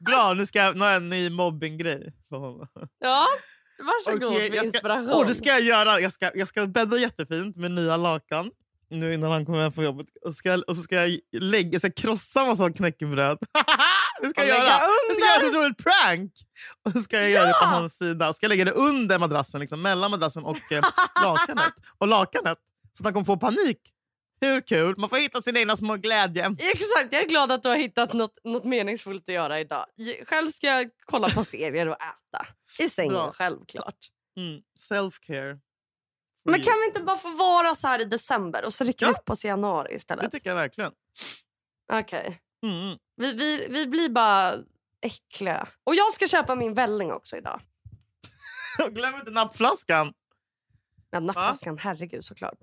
[0.00, 2.68] Bra, nu, ska jag, nu har jag en ny mobbinggrej för honom.
[2.98, 3.26] Ja,
[3.78, 5.10] varsågod Okej, för jag ska, inspiration.
[5.12, 6.00] åh, det ska jag göra.
[6.00, 8.50] Jag ska, jag ska bädda jättefint med nya lakan
[8.90, 10.06] nu innan han kommer hem från jobbet.
[10.24, 13.38] Och, ska, och så ska jag lägga, jag ska krossa massa knäckebröd.
[14.22, 14.68] det ska jag göra.
[14.68, 16.32] Jag ska göra ett roligt prank.
[16.84, 18.28] Och så ska jag göra det på hans sida.
[18.28, 20.84] Och ska jag lägga det under madrassen, liksom, mellan madrassen och eh,
[21.22, 21.72] lakanet.
[21.98, 22.58] Och lakanet.
[22.92, 23.92] Så att han kommer få panik.
[24.40, 24.94] Hur kul?
[24.98, 26.66] Man får hitta sina egna små glädjeämnen.
[26.72, 29.86] Exakt, jag är glad att du har hittat något, något meningsfullt att göra idag.
[30.26, 32.46] Själv ska jag kolla på serier och äta.
[32.78, 33.32] I sängen, Bra.
[33.32, 33.96] självklart.
[34.36, 34.60] Mm.
[34.90, 35.58] Self-care.
[36.44, 39.12] Men kan vi inte bara få vara så här i december och så rycker Ja.
[39.12, 40.32] upp oss i januari Det istället?
[40.32, 40.92] tycker jag verkligen.
[41.92, 42.40] Okej.
[42.66, 42.98] Mm.
[43.16, 44.54] Vi, vi, vi blir bara
[45.00, 45.68] äckliga.
[45.84, 47.60] Och jag ska köpa min välling också idag.
[48.90, 50.12] Glöm inte nappflaskan.
[51.10, 52.58] Ja, nappflaskan, herregud såklart.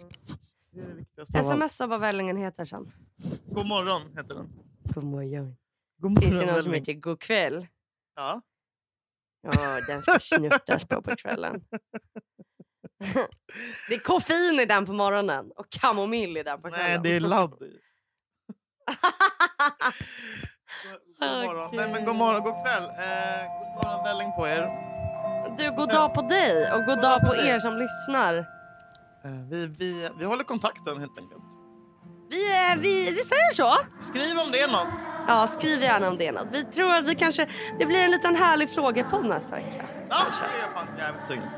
[0.72, 1.44] Det är det viktigaste.
[1.44, 2.92] Smsa vad vällingen heter sen.
[3.46, 4.50] God morgon heter den.
[4.84, 5.56] God morgon.
[5.98, 7.68] God Finns det någon som heter god kväll?
[8.16, 8.42] Ja.
[9.42, 11.64] Ja, den ska snuttas på på kvällen.
[13.90, 17.02] Det är koffein i den på morgonen och kamomill i den på kvällen.
[17.02, 17.54] Nej, det är ladd.
[21.20, 21.70] God morgon.
[21.74, 22.84] Nej, men god morgon, god kväll.
[22.84, 22.90] Eh,
[23.60, 24.70] god morgon välling på er.
[25.58, 28.38] Du, god dag på dig och god dag på er som lyssnar.
[29.26, 31.44] Eh, vi, vi, vi håller kontakten helt enkelt.
[32.30, 33.78] Vi, eh, vi, vi säger så.
[34.00, 34.88] Skriv om det är något.
[35.28, 36.48] Ja, skriv gärna om det är något.
[36.52, 37.48] Vi tror att vi kanske...
[37.80, 39.86] Det blir en liten härlig frågepodd nästa vecka.
[40.10, 41.50] Ja, det är jag fan jävligt sugen.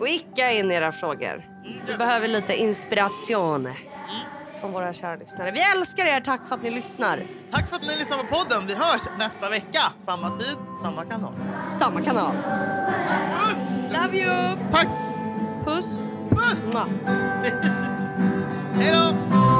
[0.00, 1.42] Skicka in era frågor.
[1.86, 3.68] Vi behöver lite inspiration
[4.62, 5.50] från våra kära lyssnare.
[5.50, 6.20] Vi älskar er.
[6.20, 7.22] Tack för att ni lyssnar.
[7.50, 8.66] Tack för att ni lyssnar på podden.
[8.66, 9.80] Vi hörs nästa vecka.
[9.98, 11.32] Samma tid, samma kanal.
[11.78, 12.36] Samma kanal.
[13.38, 13.56] Puss!
[13.90, 14.56] Love you!
[14.72, 14.88] Tack!
[15.64, 15.86] Puss.
[16.30, 16.64] Puss!
[18.74, 19.51] Hej då!